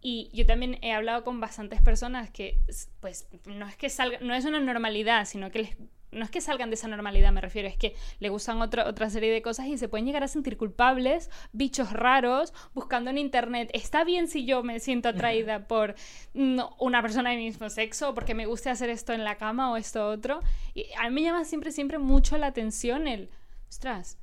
Y 0.00 0.30
yo 0.32 0.46
también 0.46 0.78
he 0.82 0.92
hablado 0.92 1.24
con 1.24 1.40
bastantes 1.40 1.82
personas 1.82 2.30
que, 2.30 2.60
pues, 3.00 3.28
no 3.46 3.66
es 3.66 3.76
que 3.76 3.90
salga, 3.90 4.18
no 4.20 4.34
es 4.34 4.44
una 4.44 4.60
normalidad, 4.60 5.24
sino 5.24 5.50
que 5.50 5.58
les 5.60 5.76
no 6.10 6.24
es 6.24 6.30
que 6.30 6.40
salgan 6.40 6.70
de 6.70 6.74
esa 6.74 6.88
normalidad, 6.88 7.32
me 7.32 7.40
refiero, 7.40 7.68
es 7.68 7.76
que 7.76 7.94
le 8.18 8.28
gustan 8.28 8.60
otra, 8.62 8.88
otra 8.88 9.10
serie 9.10 9.30
de 9.30 9.42
cosas 9.42 9.66
y 9.66 9.76
se 9.76 9.88
pueden 9.88 10.06
llegar 10.06 10.22
a 10.22 10.28
sentir 10.28 10.56
culpables, 10.56 11.30
bichos 11.52 11.92
raros, 11.92 12.54
buscando 12.74 13.10
en 13.10 13.18
internet, 13.18 13.70
¿está 13.74 14.04
bien 14.04 14.28
si 14.28 14.46
yo 14.46 14.62
me 14.62 14.80
siento 14.80 15.08
atraída 15.08 15.66
por 15.66 15.94
mm, 16.34 16.60
una 16.78 17.02
persona 17.02 17.30
de 17.30 17.36
mismo 17.36 17.68
sexo, 17.68 18.14
porque 18.14 18.34
me 18.34 18.46
guste 18.46 18.70
hacer 18.70 18.90
esto 18.90 19.12
en 19.12 19.24
la 19.24 19.36
cama 19.36 19.70
o 19.70 19.76
esto 19.76 20.08
otro? 20.08 20.40
Y 20.74 20.86
a 20.98 21.08
mí 21.08 21.14
me 21.14 21.22
llama 21.22 21.44
siempre, 21.44 21.72
siempre 21.72 21.98
mucho 21.98 22.38
la 22.38 22.46
atención 22.48 23.06
el, 23.06 23.30
ostras, 23.68 24.18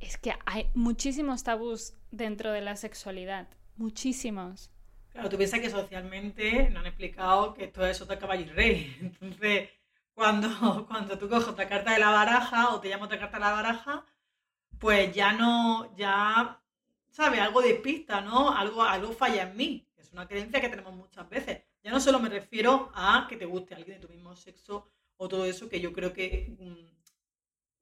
es 0.00 0.18
que 0.18 0.34
hay 0.44 0.68
muchísimos 0.74 1.42
tabús 1.42 1.94
dentro 2.10 2.52
de 2.52 2.60
la 2.60 2.76
sexualidad, 2.76 3.48
muchísimos. 3.76 4.73
Claro, 5.14 5.28
tú 5.30 5.36
piensas 5.36 5.60
que 5.60 5.70
socialmente 5.70 6.68
no 6.70 6.80
han 6.80 6.86
explicado 6.86 7.54
que 7.54 7.64
esto 7.66 7.86
es 7.86 8.00
otra 8.00 8.18
caballo 8.18 8.42
y 8.42 8.48
rey, 8.48 8.96
entonces 9.00 9.70
cuando, 10.12 10.48
cuando 10.88 11.16
tú 11.16 11.28
coges 11.28 11.46
otra 11.48 11.68
carta 11.68 11.92
de 11.92 12.00
la 12.00 12.10
baraja 12.10 12.74
o 12.74 12.80
te 12.80 12.88
llamo 12.88 13.04
otra 13.04 13.20
carta 13.20 13.36
de 13.36 13.44
la 13.44 13.52
baraja, 13.52 14.04
pues 14.80 15.14
ya 15.14 15.32
no, 15.32 15.94
ya, 15.96 16.60
¿sabes? 17.10 17.40
Algo 17.40 17.62
despista, 17.62 18.20
¿no? 18.22 18.50
Algo, 18.56 18.82
algo 18.82 19.12
falla 19.12 19.44
en 19.44 19.56
mí. 19.56 19.88
Es 19.96 20.12
una 20.12 20.26
creencia 20.26 20.60
que 20.60 20.68
tenemos 20.68 20.94
muchas 20.94 21.28
veces. 21.30 21.62
Ya 21.84 21.92
no 21.92 22.00
solo 22.00 22.18
me 22.18 22.28
refiero 22.28 22.90
a 22.94 23.26
que 23.28 23.36
te 23.36 23.46
guste 23.46 23.74
alguien 23.76 24.00
de 24.00 24.06
tu 24.06 24.12
mismo 24.12 24.34
sexo 24.34 24.88
o 25.16 25.28
todo 25.28 25.44
eso, 25.46 25.68
que 25.68 25.80
yo 25.80 25.92
creo 25.92 26.12
que 26.12 26.56
mm, 26.58 26.86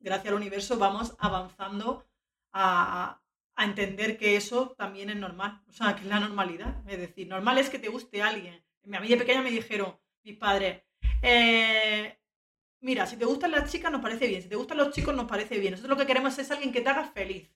gracias 0.01 0.29
al 0.29 0.35
universo 0.35 0.79
vamos 0.79 1.17
avanzando 1.19 2.05
a, 2.53 3.23
a, 3.57 3.65
entender 3.65 4.19
que 4.19 4.37
eso 4.37 4.75
también 4.77 5.11
es 5.11 5.17
normal, 5.17 5.63
o 5.69 5.73
sea, 5.73 5.95
que 5.95 6.03
es 6.03 6.09
la 6.09 6.21
normalidad. 6.21 6.83
Es 6.89 6.99
decir, 6.99 7.29
normal 7.29 7.59
es 7.59 7.71
que 7.71 7.79
te 7.79 7.89
guste 7.89 8.23
alguien. 8.23 8.65
A 8.93 9.01
mí 9.01 9.09
de 9.09 9.17
pequeña 9.17 9.43
me 9.43 9.51
dijeron 9.51 9.97
mis 10.25 10.37
padres, 10.37 10.83
eh, 11.23 12.19
mira, 12.81 13.07
si 13.07 13.17
te 13.17 13.25
gustan 13.25 13.53
las 13.53 13.71
chicas 13.71 13.93
nos 13.93 14.03
parece 14.03 14.27
bien, 14.27 14.43
si 14.43 14.49
te 14.49 14.57
gustan 14.57 14.79
los 14.79 14.91
chicos 14.91 15.15
nos 15.15 15.27
parece 15.27 15.59
bien. 15.59 15.73
Nosotros 15.73 15.97
lo 15.97 16.01
que 16.01 16.07
queremos 16.07 16.39
es 16.39 16.51
alguien 16.51 16.73
que 16.73 16.81
te 16.81 16.91
haga 16.91 17.05
feliz. 17.05 17.51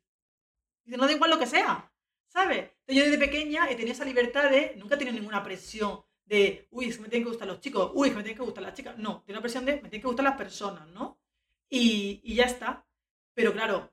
Dice, 0.84 0.96
no 0.96 1.06
da 1.06 1.12
igual 1.12 1.30
lo 1.30 1.38
que 1.38 1.46
sea, 1.46 1.92
¿sabes? 2.28 2.70
yo 2.86 3.02
desde 3.02 3.18
pequeña 3.18 3.68
he 3.68 3.74
tenido 3.74 3.92
esa 3.92 4.04
libertad 4.04 4.50
de, 4.50 4.74
nunca 4.76 4.94
he 4.94 4.98
tenido 4.98 5.16
ninguna 5.16 5.42
presión 5.42 6.04
de, 6.24 6.68
uy, 6.70 6.86
es 6.86 6.96
que 6.96 7.02
me 7.02 7.08
tienen 7.08 7.24
que 7.24 7.30
gustar 7.30 7.48
los 7.48 7.60
chicos, 7.60 7.90
uy, 7.94 8.08
es 8.08 8.12
que 8.12 8.18
me 8.18 8.22
tienen 8.22 8.38
que 8.38 8.44
gustar 8.44 8.62
las 8.62 8.74
chicas. 8.74 8.98
No, 8.98 9.22
tengo 9.22 9.38
la 9.38 9.42
presión 9.42 9.64
de, 9.64 9.74
me 9.74 9.88
tienen 9.88 10.02
que 10.02 10.08
gustar 10.08 10.24
las 10.24 10.36
personas, 10.36 10.86
¿no? 10.88 11.20
Y, 11.68 12.20
y 12.24 12.34
ya 12.34 12.44
está. 12.44 12.86
Pero 13.34 13.52
claro, 13.52 13.92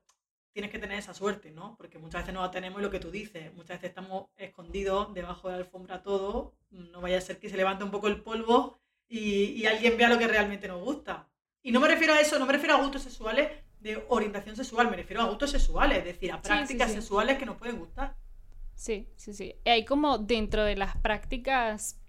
tienes 0.53 0.71
que 0.71 0.79
tener 0.79 0.99
esa 0.99 1.13
suerte, 1.13 1.51
¿no? 1.51 1.75
Porque 1.77 1.97
muchas 1.97 2.21
veces 2.21 2.33
no 2.33 2.41
la 2.41 2.51
tenemos 2.51 2.79
y 2.79 2.83
lo 2.83 2.91
que 2.91 2.99
tú 2.99 3.11
dices, 3.11 3.53
muchas 3.53 3.77
veces 3.77 3.89
estamos 3.89 4.27
escondidos 4.37 5.13
debajo 5.13 5.49
de 5.49 5.55
la 5.55 5.59
alfombra 5.59 6.03
todo, 6.03 6.53
no 6.69 7.01
vaya 7.01 7.17
a 7.17 7.21
ser 7.21 7.39
que 7.39 7.49
se 7.49 7.57
levante 7.57 7.83
un 7.83 7.91
poco 7.91 8.07
el 8.07 8.21
polvo 8.21 8.79
y, 9.09 9.65
alguien 9.65 9.97
vea 9.97 10.09
lo 10.09 10.17
que 10.17 10.27
realmente 10.27 10.67
nos 10.67 10.81
gusta. 10.81 11.27
Y 11.61 11.71
no 11.71 11.79
me 11.79 11.87
refiero 11.87 12.13
a 12.13 12.19
eso, 12.19 12.39
no 12.39 12.45
me 12.45 12.53
refiero 12.53 12.75
a 12.75 12.81
gustos 12.81 13.03
sexuales 13.03 13.49
de 13.79 14.03
orientación 14.07 14.55
sexual, 14.55 14.89
me 14.89 14.97
refiero 14.97 15.21
a 15.21 15.25
gustos 15.25 15.51
sexuales, 15.51 15.99
es 15.99 16.05
decir, 16.05 16.31
a 16.31 16.41
prácticas 16.41 16.91
sexuales 16.91 17.37
que 17.37 17.45
nos 17.45 17.57
pueden 17.57 17.79
gustar. 17.79 18.15
Sí, 18.75 19.09
sí, 19.15 19.33
sí. 19.33 19.55
Hay 19.65 19.85
como 19.85 20.17
dentro 20.17 20.63
de 20.63 20.75
las 20.75 20.97
prácticas 20.97 21.99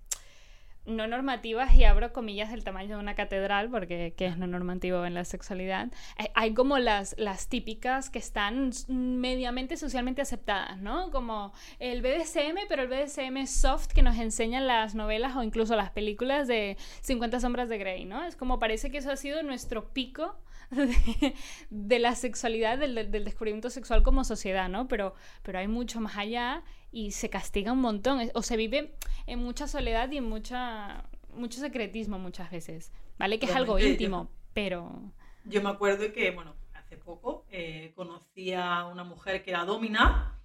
no 0.86 1.06
normativas, 1.06 1.74
y 1.74 1.84
abro 1.84 2.12
comillas 2.12 2.50
del 2.50 2.64
tamaño 2.64 2.96
de 2.96 3.02
una 3.02 3.14
catedral, 3.14 3.70
porque 3.70 4.14
¿qué 4.16 4.26
es 4.26 4.36
no 4.36 4.46
normativo 4.46 5.04
en 5.04 5.14
la 5.14 5.24
sexualidad? 5.24 5.88
Hay 6.34 6.54
como 6.54 6.78
las, 6.78 7.14
las 7.18 7.48
típicas 7.48 8.10
que 8.10 8.18
están 8.18 8.70
mediamente 8.88 9.76
socialmente 9.76 10.22
aceptadas, 10.22 10.78
¿no? 10.78 11.10
Como 11.10 11.52
el 11.78 12.02
BDSM, 12.02 12.66
pero 12.68 12.82
el 12.82 12.88
BDSM 12.88 13.46
soft 13.46 13.92
que 13.92 14.02
nos 14.02 14.16
enseñan 14.16 14.66
las 14.66 14.94
novelas 14.94 15.36
o 15.36 15.42
incluso 15.42 15.76
las 15.76 15.90
películas 15.90 16.48
de 16.48 16.76
50 17.02 17.40
sombras 17.40 17.68
de 17.68 17.78
Grey, 17.78 18.04
¿no? 18.04 18.24
Es 18.24 18.36
como 18.36 18.58
parece 18.58 18.90
que 18.90 18.98
eso 18.98 19.10
ha 19.10 19.16
sido 19.16 19.42
nuestro 19.42 19.92
pico 19.92 20.36
de, 21.70 21.98
la 21.98 22.14
sexualidad, 22.14 22.78
del, 22.78 23.10
del, 23.10 23.24
descubrimiento 23.24 23.70
sexual 23.70 24.02
como 24.02 24.24
sociedad, 24.24 24.68
¿no? 24.68 24.88
Pero, 24.88 25.14
pero 25.42 25.58
hay 25.58 25.68
mucho 25.68 26.00
más 26.00 26.16
allá 26.16 26.62
y 26.90 27.12
se 27.12 27.30
castiga 27.30 27.72
un 27.72 27.80
montón, 27.80 28.30
o 28.34 28.42
se 28.42 28.56
vive 28.56 28.94
en 29.26 29.38
mucha 29.40 29.66
soledad 29.66 30.10
y 30.10 30.18
en 30.18 30.24
mucha, 30.24 31.04
mucho 31.32 31.60
secretismo 31.60 32.18
muchas 32.18 32.50
veces, 32.50 32.92
¿vale? 33.18 33.38
Que 33.38 33.46
es 33.46 33.54
algo 33.54 33.78
íntimo, 33.78 34.30
pero... 34.52 35.12
Yo 35.44 35.62
me 35.62 35.68
acuerdo 35.68 36.12
que, 36.12 36.30
bueno, 36.30 36.54
hace 36.72 36.96
poco 36.96 37.44
eh, 37.50 37.92
conocí 37.94 38.52
a 38.54 38.86
una 38.86 39.04
mujer 39.04 39.42
que 39.42 39.50
era 39.50 39.64
domina 39.64 40.40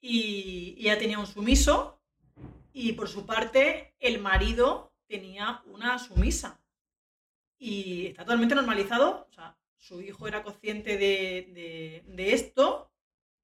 y, 0.00 0.74
y 0.76 0.88
ella 0.88 0.98
tenía 0.98 1.18
un 1.18 1.26
sumiso 1.26 2.02
y 2.72 2.92
por 2.92 3.08
su 3.08 3.26
parte 3.26 3.94
el 4.00 4.20
marido 4.20 4.92
tenía 5.06 5.62
una 5.66 5.98
sumisa. 5.98 6.60
Y 7.58 8.06
está 8.06 8.24
totalmente 8.24 8.54
normalizado, 8.54 9.28
o 9.30 9.32
sea, 9.32 9.56
su 9.82 10.00
hijo 10.00 10.28
era 10.28 10.44
consciente 10.44 10.96
de, 10.96 12.04
de, 12.06 12.32
esto 12.32 12.92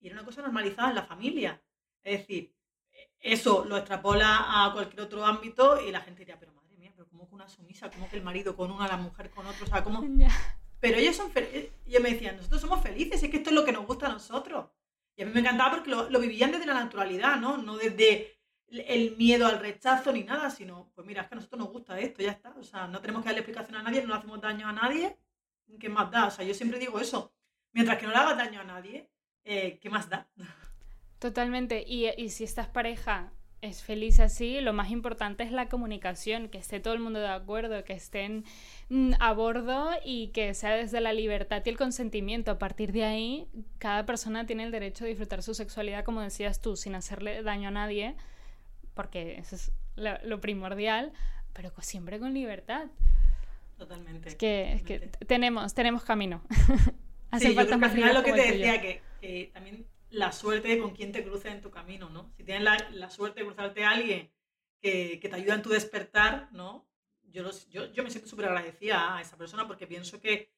y 0.00 0.06
era 0.06 0.14
una 0.14 0.24
cosa 0.24 0.40
normalizada 0.40 0.90
en 0.90 0.94
la 0.94 1.02
familia. 1.02 1.60
Es 2.04 2.20
decir, 2.20 2.54
eso 3.18 3.64
lo 3.64 3.76
extrapola 3.76 4.64
a 4.64 4.72
cualquier 4.72 5.00
otro 5.00 5.26
ámbito 5.26 5.82
y 5.84 5.90
la 5.90 6.00
gente 6.00 6.20
diría, 6.20 6.38
pero 6.38 6.52
madre 6.52 6.76
mía, 6.76 6.92
pero 6.94 7.08
¿cómo 7.08 7.28
que 7.28 7.34
una 7.34 7.48
sumisa? 7.48 7.90
¿Cómo 7.90 8.08
que 8.08 8.16
el 8.16 8.22
marido 8.22 8.54
con 8.54 8.70
una, 8.70 8.86
la 8.86 8.96
mujer 8.96 9.30
con 9.30 9.46
otro? 9.46 9.66
O 9.66 9.68
sea, 9.68 9.82
¿cómo? 9.82 10.00
Pero 10.80 10.96
ellos 10.96 11.16
son 11.16 11.32
felices. 11.32 11.72
Yo 11.88 12.00
me 12.00 12.12
decían, 12.12 12.36
nosotros 12.36 12.60
somos 12.60 12.80
felices, 12.80 13.20
es 13.20 13.28
que 13.28 13.38
esto 13.38 13.50
es 13.50 13.56
lo 13.56 13.64
que 13.64 13.72
nos 13.72 13.84
gusta 13.84 14.06
a 14.06 14.12
nosotros. 14.12 14.66
Y 15.16 15.22
a 15.22 15.26
mí 15.26 15.32
me 15.32 15.40
encantaba 15.40 15.72
porque 15.72 15.90
lo, 15.90 16.08
lo 16.08 16.20
vivían 16.20 16.52
desde 16.52 16.66
la 16.66 16.74
naturalidad, 16.74 17.36
¿no? 17.40 17.56
No 17.56 17.76
desde 17.76 18.38
el 18.68 19.16
miedo 19.16 19.48
al 19.48 19.58
rechazo 19.58 20.12
ni 20.12 20.22
nada, 20.22 20.50
sino, 20.50 20.92
pues 20.94 21.04
mira, 21.04 21.22
es 21.22 21.28
que 21.28 21.34
a 21.34 21.38
nosotros 21.38 21.58
nos 21.58 21.70
gusta 21.72 21.98
esto, 21.98 22.22
ya 22.22 22.30
está. 22.30 22.50
O 22.50 22.62
sea, 22.62 22.86
no 22.86 23.00
tenemos 23.00 23.22
que 23.22 23.30
darle 23.30 23.40
explicación 23.40 23.76
a 23.76 23.82
nadie, 23.82 24.02
no 24.02 24.08
le 24.10 24.14
hacemos 24.14 24.40
daño 24.40 24.68
a 24.68 24.72
nadie, 24.72 25.18
¿qué 25.78 25.88
más 25.88 26.10
da? 26.10 26.26
O 26.26 26.30
sea, 26.30 26.44
yo 26.44 26.54
siempre 26.54 26.78
digo 26.78 27.00
eso, 27.00 27.32
mientras 27.72 27.98
que 27.98 28.06
no 28.06 28.12
le 28.12 28.18
hagas 28.18 28.36
daño 28.36 28.60
a 28.60 28.64
nadie, 28.64 29.10
eh, 29.44 29.78
¿qué 29.80 29.90
más 29.90 30.08
da? 30.08 30.28
Totalmente, 31.18 31.84
y, 31.86 32.08
y 32.16 32.30
si 32.30 32.44
estás 32.44 32.68
pareja 32.68 33.32
es 33.60 33.82
feliz 33.82 34.20
así, 34.20 34.60
lo 34.60 34.72
más 34.72 34.90
importante 34.90 35.42
es 35.42 35.50
la 35.50 35.68
comunicación, 35.68 36.48
que 36.48 36.58
esté 36.58 36.78
todo 36.78 36.94
el 36.94 37.00
mundo 37.00 37.18
de 37.18 37.28
acuerdo, 37.28 37.82
que 37.84 37.92
estén 37.92 38.44
mm, 38.88 39.14
a 39.18 39.32
bordo 39.32 39.90
y 40.04 40.28
que 40.28 40.54
sea 40.54 40.74
desde 40.74 41.00
la 41.00 41.12
libertad 41.12 41.62
y 41.64 41.68
el 41.68 41.76
consentimiento. 41.76 42.52
A 42.52 42.58
partir 42.58 42.92
de 42.92 43.04
ahí, 43.04 43.48
cada 43.78 44.06
persona 44.06 44.46
tiene 44.46 44.64
el 44.64 44.70
derecho 44.70 45.04
de 45.04 45.10
disfrutar 45.10 45.42
su 45.42 45.54
sexualidad, 45.54 46.04
como 46.04 46.20
decías 46.20 46.60
tú, 46.60 46.76
sin 46.76 46.94
hacerle 46.94 47.42
daño 47.42 47.68
a 47.68 47.72
nadie, 47.72 48.14
porque 48.94 49.38
eso 49.38 49.56
es 49.56 49.72
lo, 49.96 50.40
primordial, 50.40 51.12
pero 51.52 51.72
siempre 51.80 52.20
con 52.20 52.34
libertad. 52.34 52.86
Totalmente. 53.78 54.28
Es 54.28 54.34
que, 54.34 54.82
que 54.84 54.98
tenemos, 55.26 55.72
tenemos 55.72 56.04
camino. 56.04 56.42
Hace 57.30 57.54
falta 57.54 57.76
más 57.76 57.94
al 57.94 58.14
lo 58.14 58.22
que 58.22 58.32
te 58.32 58.52
decía, 58.52 58.80
que, 58.80 59.02
que 59.20 59.50
también 59.54 59.86
la 60.10 60.32
suerte 60.32 60.68
de 60.68 60.78
con 60.78 60.90
quién 60.90 61.12
te 61.12 61.22
cruces 61.22 61.52
en 61.52 61.60
tu 61.60 61.70
camino, 61.70 62.08
¿no? 62.08 62.32
Si 62.36 62.44
tienes 62.44 62.64
la, 62.90 63.10
suerte 63.10 63.40
de 63.40 63.46
cruzarte 63.46 63.84
a 63.84 63.90
alguien 63.90 64.30
que, 64.80 65.20
te 65.20 65.34
ayuda 65.34 65.54
en 65.54 65.62
tu 65.62 65.70
despertar, 65.70 66.48
¿no? 66.52 66.88
Yo, 67.22 67.50
yo, 67.70 68.02
me 68.02 68.10
siento 68.10 68.28
súper 68.28 68.46
agradecida 68.46 69.16
a 69.16 69.20
esa 69.20 69.36
persona 69.36 69.66
porque 69.66 69.86
pienso 69.86 70.20
que, 70.20 70.50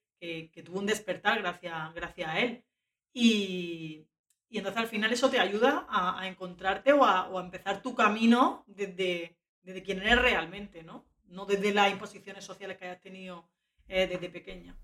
tuvo 0.65 0.79
un 0.79 0.87
despertar 0.87 1.41
gracias, 1.41 1.95
gracias 1.95 2.29
a 2.29 2.41
él. 2.41 2.65
Y, 3.13 4.07
entonces 4.51 4.81
al 4.81 4.89
final 4.89 5.13
eso 5.13 5.31
te 5.31 5.41
ayuda 5.41 5.87
a, 5.89 6.27
encontrarte 6.29 6.93
o 6.93 7.05
a, 7.05 7.29
empezar 7.41 7.83
tu 7.83 7.95
camino 7.95 8.65
desde, 8.67 9.37
desde 9.63 9.83
quién 9.83 10.01
eres 10.01 10.23
realmente, 10.23 10.83
¿no? 10.85 11.10
No 11.31 11.47
desde 11.47 11.73
las 11.73 11.91
imposiciones 11.91 12.45
sociales 12.45 12.77
que 12.77 12.85
hayas 12.85 13.01
tenido 13.01 13.49
eh, 13.89 14.07
desde 14.07 14.29
pequeña. 14.29 14.77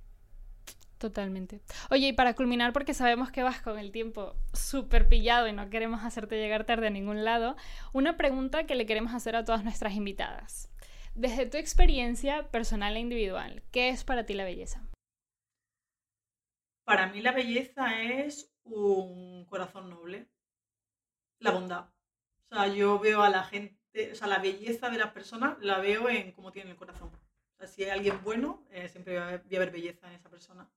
Totalmente. 0.99 1.61
Oye, 1.91 2.09
y 2.09 2.13
para 2.15 2.35
culminar, 2.35 2.73
porque 2.73 2.95
sabemos 2.95 3.31
que 3.31 3.43
vas 3.43 3.61
con 3.61 3.79
el 3.79 3.93
tiempo 3.93 4.35
súper 4.55 5.09
pillado 5.09 5.47
y 5.47 5.53
no 5.53 5.69
queremos 5.69 6.03
hacerte 6.03 6.39
llegar 6.39 6.65
tarde 6.65 6.87
a 6.87 6.91
ningún 6.91 7.23
lado, 7.23 7.57
una 7.93 8.17
pregunta 8.17 8.65
que 8.65 8.75
le 8.75 8.87
queremos 8.87 9.13
hacer 9.13 9.37
a 9.37 9.45
todas 9.45 9.63
nuestras 9.63 9.95
invitadas. 9.95 10.71
Desde 11.15 11.47
tu 11.47 11.59
experiencia 11.59 12.51
personal 12.51 12.97
e 12.97 13.01
individual, 13.01 13.63
¿qué 13.73 13.91
es 13.91 14.05
para 14.05 14.25
ti 14.25 14.35
la 14.35 14.45
belleza? 14.45 14.83
Para 16.85 17.09
mí 17.09 17.21
la 17.21 17.33
belleza 17.33 18.03
es 18.03 18.55
un 18.65 19.45
corazón 19.47 19.91
noble, 19.91 20.29
la 21.41 21.51
bondad. 21.51 21.91
O 22.51 22.55
sea, 22.55 22.69
yo 22.69 22.99
veo 22.99 23.23
a 23.23 23.29
la 23.29 23.45
gente, 23.45 23.76
o 24.13 24.15
sea, 24.15 24.29
la 24.29 24.39
belleza 24.39 24.91
de 24.91 24.99
las 24.99 25.13
personas 25.13 25.57
la 25.61 25.79
veo 25.79 26.09
en 26.09 26.33
cómo 26.33 26.53
tiene 26.53 26.71
el 26.71 26.77
corazón. 26.77 27.09
O 27.09 27.59
sea, 27.59 27.67
si 27.67 27.85
hay 27.85 27.91
alguien 27.91 28.21
bueno, 28.23 28.63
eh, 28.71 28.89
siempre 28.89 29.19
va 29.19 29.29
a 29.29 29.29
haber 29.35 29.71
belleza 29.71 30.07
en 30.09 30.15
esa 30.15 30.29
persona. 30.29 30.69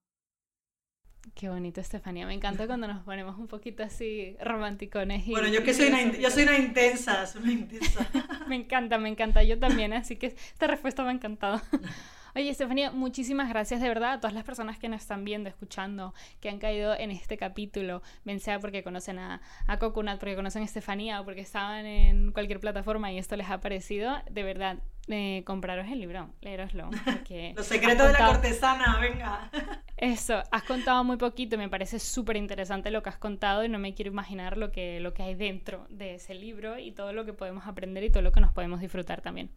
Qué 1.35 1.49
bonito, 1.49 1.81
Estefanía. 1.81 2.25
Me 2.25 2.33
encanta 2.33 2.65
cuando 2.65 2.87
nos 2.87 3.03
ponemos 3.03 3.37
un 3.37 3.47
poquito 3.47 3.83
así 3.83 4.35
romanticones. 4.41 5.25
bueno, 5.27 5.47
yo 5.49 5.63
que 5.63 5.73
soy 5.73 5.87
una, 5.87 6.17
yo 6.17 6.31
soy 6.31 6.43
una 6.43 6.57
intensa, 6.57 7.25
soy 7.27 7.43
una 7.43 7.51
intensa. 7.51 8.09
me 8.47 8.55
encanta, 8.55 8.97
me 8.97 9.09
encanta. 9.09 9.43
Yo 9.43 9.59
también, 9.59 9.93
así 9.93 10.15
que 10.15 10.27
esta 10.27 10.67
respuesta 10.67 11.03
me 11.03 11.09
ha 11.09 11.13
encantado. 11.13 11.61
Oye, 12.35 12.49
Estefanía, 12.49 12.91
muchísimas 12.91 13.49
gracias 13.49 13.81
de 13.81 13.87
verdad 13.87 14.13
a 14.13 14.19
todas 14.19 14.33
las 14.33 14.43
personas 14.43 14.77
que 14.77 14.89
nos 14.89 15.01
están 15.01 15.25
viendo, 15.25 15.49
escuchando, 15.49 16.13
que 16.39 16.49
han 16.49 16.59
caído 16.59 16.95
en 16.95 17.11
este 17.11 17.37
capítulo, 17.37 18.01
bien 18.23 18.39
sea 18.39 18.59
porque 18.59 18.83
conocen 18.83 19.19
a, 19.19 19.41
a 19.67 19.79
Coconut, 19.79 20.19
porque 20.19 20.35
conocen 20.35 20.61
a 20.61 20.65
Estefanía 20.65 21.21
o 21.21 21.25
porque 21.25 21.41
estaban 21.41 21.85
en 21.85 22.31
cualquier 22.31 22.59
plataforma 22.59 23.11
y 23.11 23.17
esto 23.17 23.35
les 23.35 23.49
ha 23.49 23.59
parecido. 23.59 24.15
De 24.29 24.43
verdad, 24.43 24.77
eh, 25.07 25.43
compraros 25.45 25.87
el 25.87 25.99
libro, 25.99 26.29
leeroslo. 26.41 26.89
Los 27.55 27.65
secretos 27.65 28.07
de 28.07 28.13
la 28.13 28.27
cortesana, 28.27 28.99
venga. 28.99 29.49
Eso, 29.97 30.43
has 30.51 30.63
contado 30.63 31.03
muy 31.03 31.17
poquito, 31.17 31.57
me 31.57 31.67
parece 31.67 31.99
súper 31.99 32.37
interesante 32.37 32.91
lo 32.91 33.01
que 33.01 33.09
has 33.09 33.17
contado 33.17 33.63
y 33.63 33.69
no 33.69 33.79
me 33.79 33.93
quiero 33.95 34.11
imaginar 34.11 34.57
lo 34.57 34.71
que, 34.71 34.99
lo 34.99 35.13
que 35.13 35.23
hay 35.23 35.35
dentro 35.35 35.87
de 35.89 36.15
ese 36.15 36.35
libro 36.35 36.77
y 36.77 36.91
todo 36.91 37.11
lo 37.11 37.25
que 37.25 37.33
podemos 37.33 37.65
aprender 37.67 38.03
y 38.03 38.09
todo 38.11 38.21
lo 38.21 38.31
que 38.31 38.39
nos 38.39 38.53
podemos 38.53 38.81
disfrutar 38.81 39.21
también. 39.21 39.49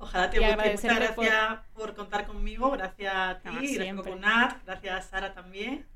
Ojalá 0.00 0.30
te 0.30 0.38
guste. 0.38 0.70
Muchas 0.70 0.96
gracias 0.96 1.58
por... 1.74 1.94
contar 1.94 2.26
conmigo, 2.26 2.70
gracias 2.70 3.14
a 3.14 3.38
ti, 3.38 3.74
gracias 3.74 4.06
a 4.06 4.16
Nat, 4.16 4.64
gracias 4.64 4.98
a 4.98 5.02
Sara 5.02 5.34
también. 5.34 5.86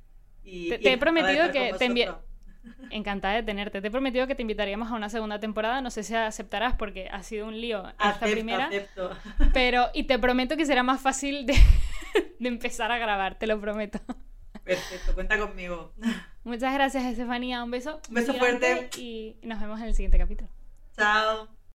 Y, 0.44 0.68
te, 0.68 0.92
he 0.92 0.98
prometido 0.98 1.50
que 1.50 1.74
te 1.78 1.86
envíe... 1.86 2.08
Encantada 2.90 3.34
de 3.34 3.42
tenerte. 3.42 3.82
Te 3.82 3.88
he 3.88 3.90
prometido 3.90 4.26
que 4.26 4.34
te 4.34 4.40
invitaríamos 4.40 4.90
a 4.90 4.94
una 4.94 5.10
segunda 5.10 5.38
temporada. 5.38 5.82
No 5.82 5.90
sé 5.90 6.02
si 6.02 6.14
aceptarás 6.14 6.74
porque 6.76 7.08
ha 7.10 7.22
sido 7.22 7.46
un 7.46 7.60
lío 7.60 7.86
esta 7.88 8.26
primera. 8.26 8.66
Acepto. 8.66 9.10
Pero, 9.52 9.90
y 9.92 10.04
te 10.04 10.18
prometo 10.18 10.56
que 10.56 10.64
será 10.64 10.82
más 10.82 11.00
fácil 11.02 11.44
de, 11.44 11.54
de 12.38 12.48
empezar 12.48 12.90
a 12.90 12.96
grabar, 12.96 13.38
te 13.38 13.46
lo 13.46 13.60
prometo. 13.60 14.00
Perfecto, 14.64 15.12
cuenta 15.12 15.38
conmigo. 15.38 15.92
Muchas 16.42 16.72
gracias, 16.72 17.04
Estefanía. 17.04 17.62
Un 17.62 17.70
beso. 17.70 18.00
Un 18.08 18.14
beso 18.14 18.32
fuerte. 18.32 18.88
Y 18.96 19.36
nos 19.42 19.60
vemos 19.60 19.78
en 19.80 19.88
el 19.88 19.94
siguiente 19.94 20.16
capítulo. 20.16 20.48
Chao. 20.96 21.63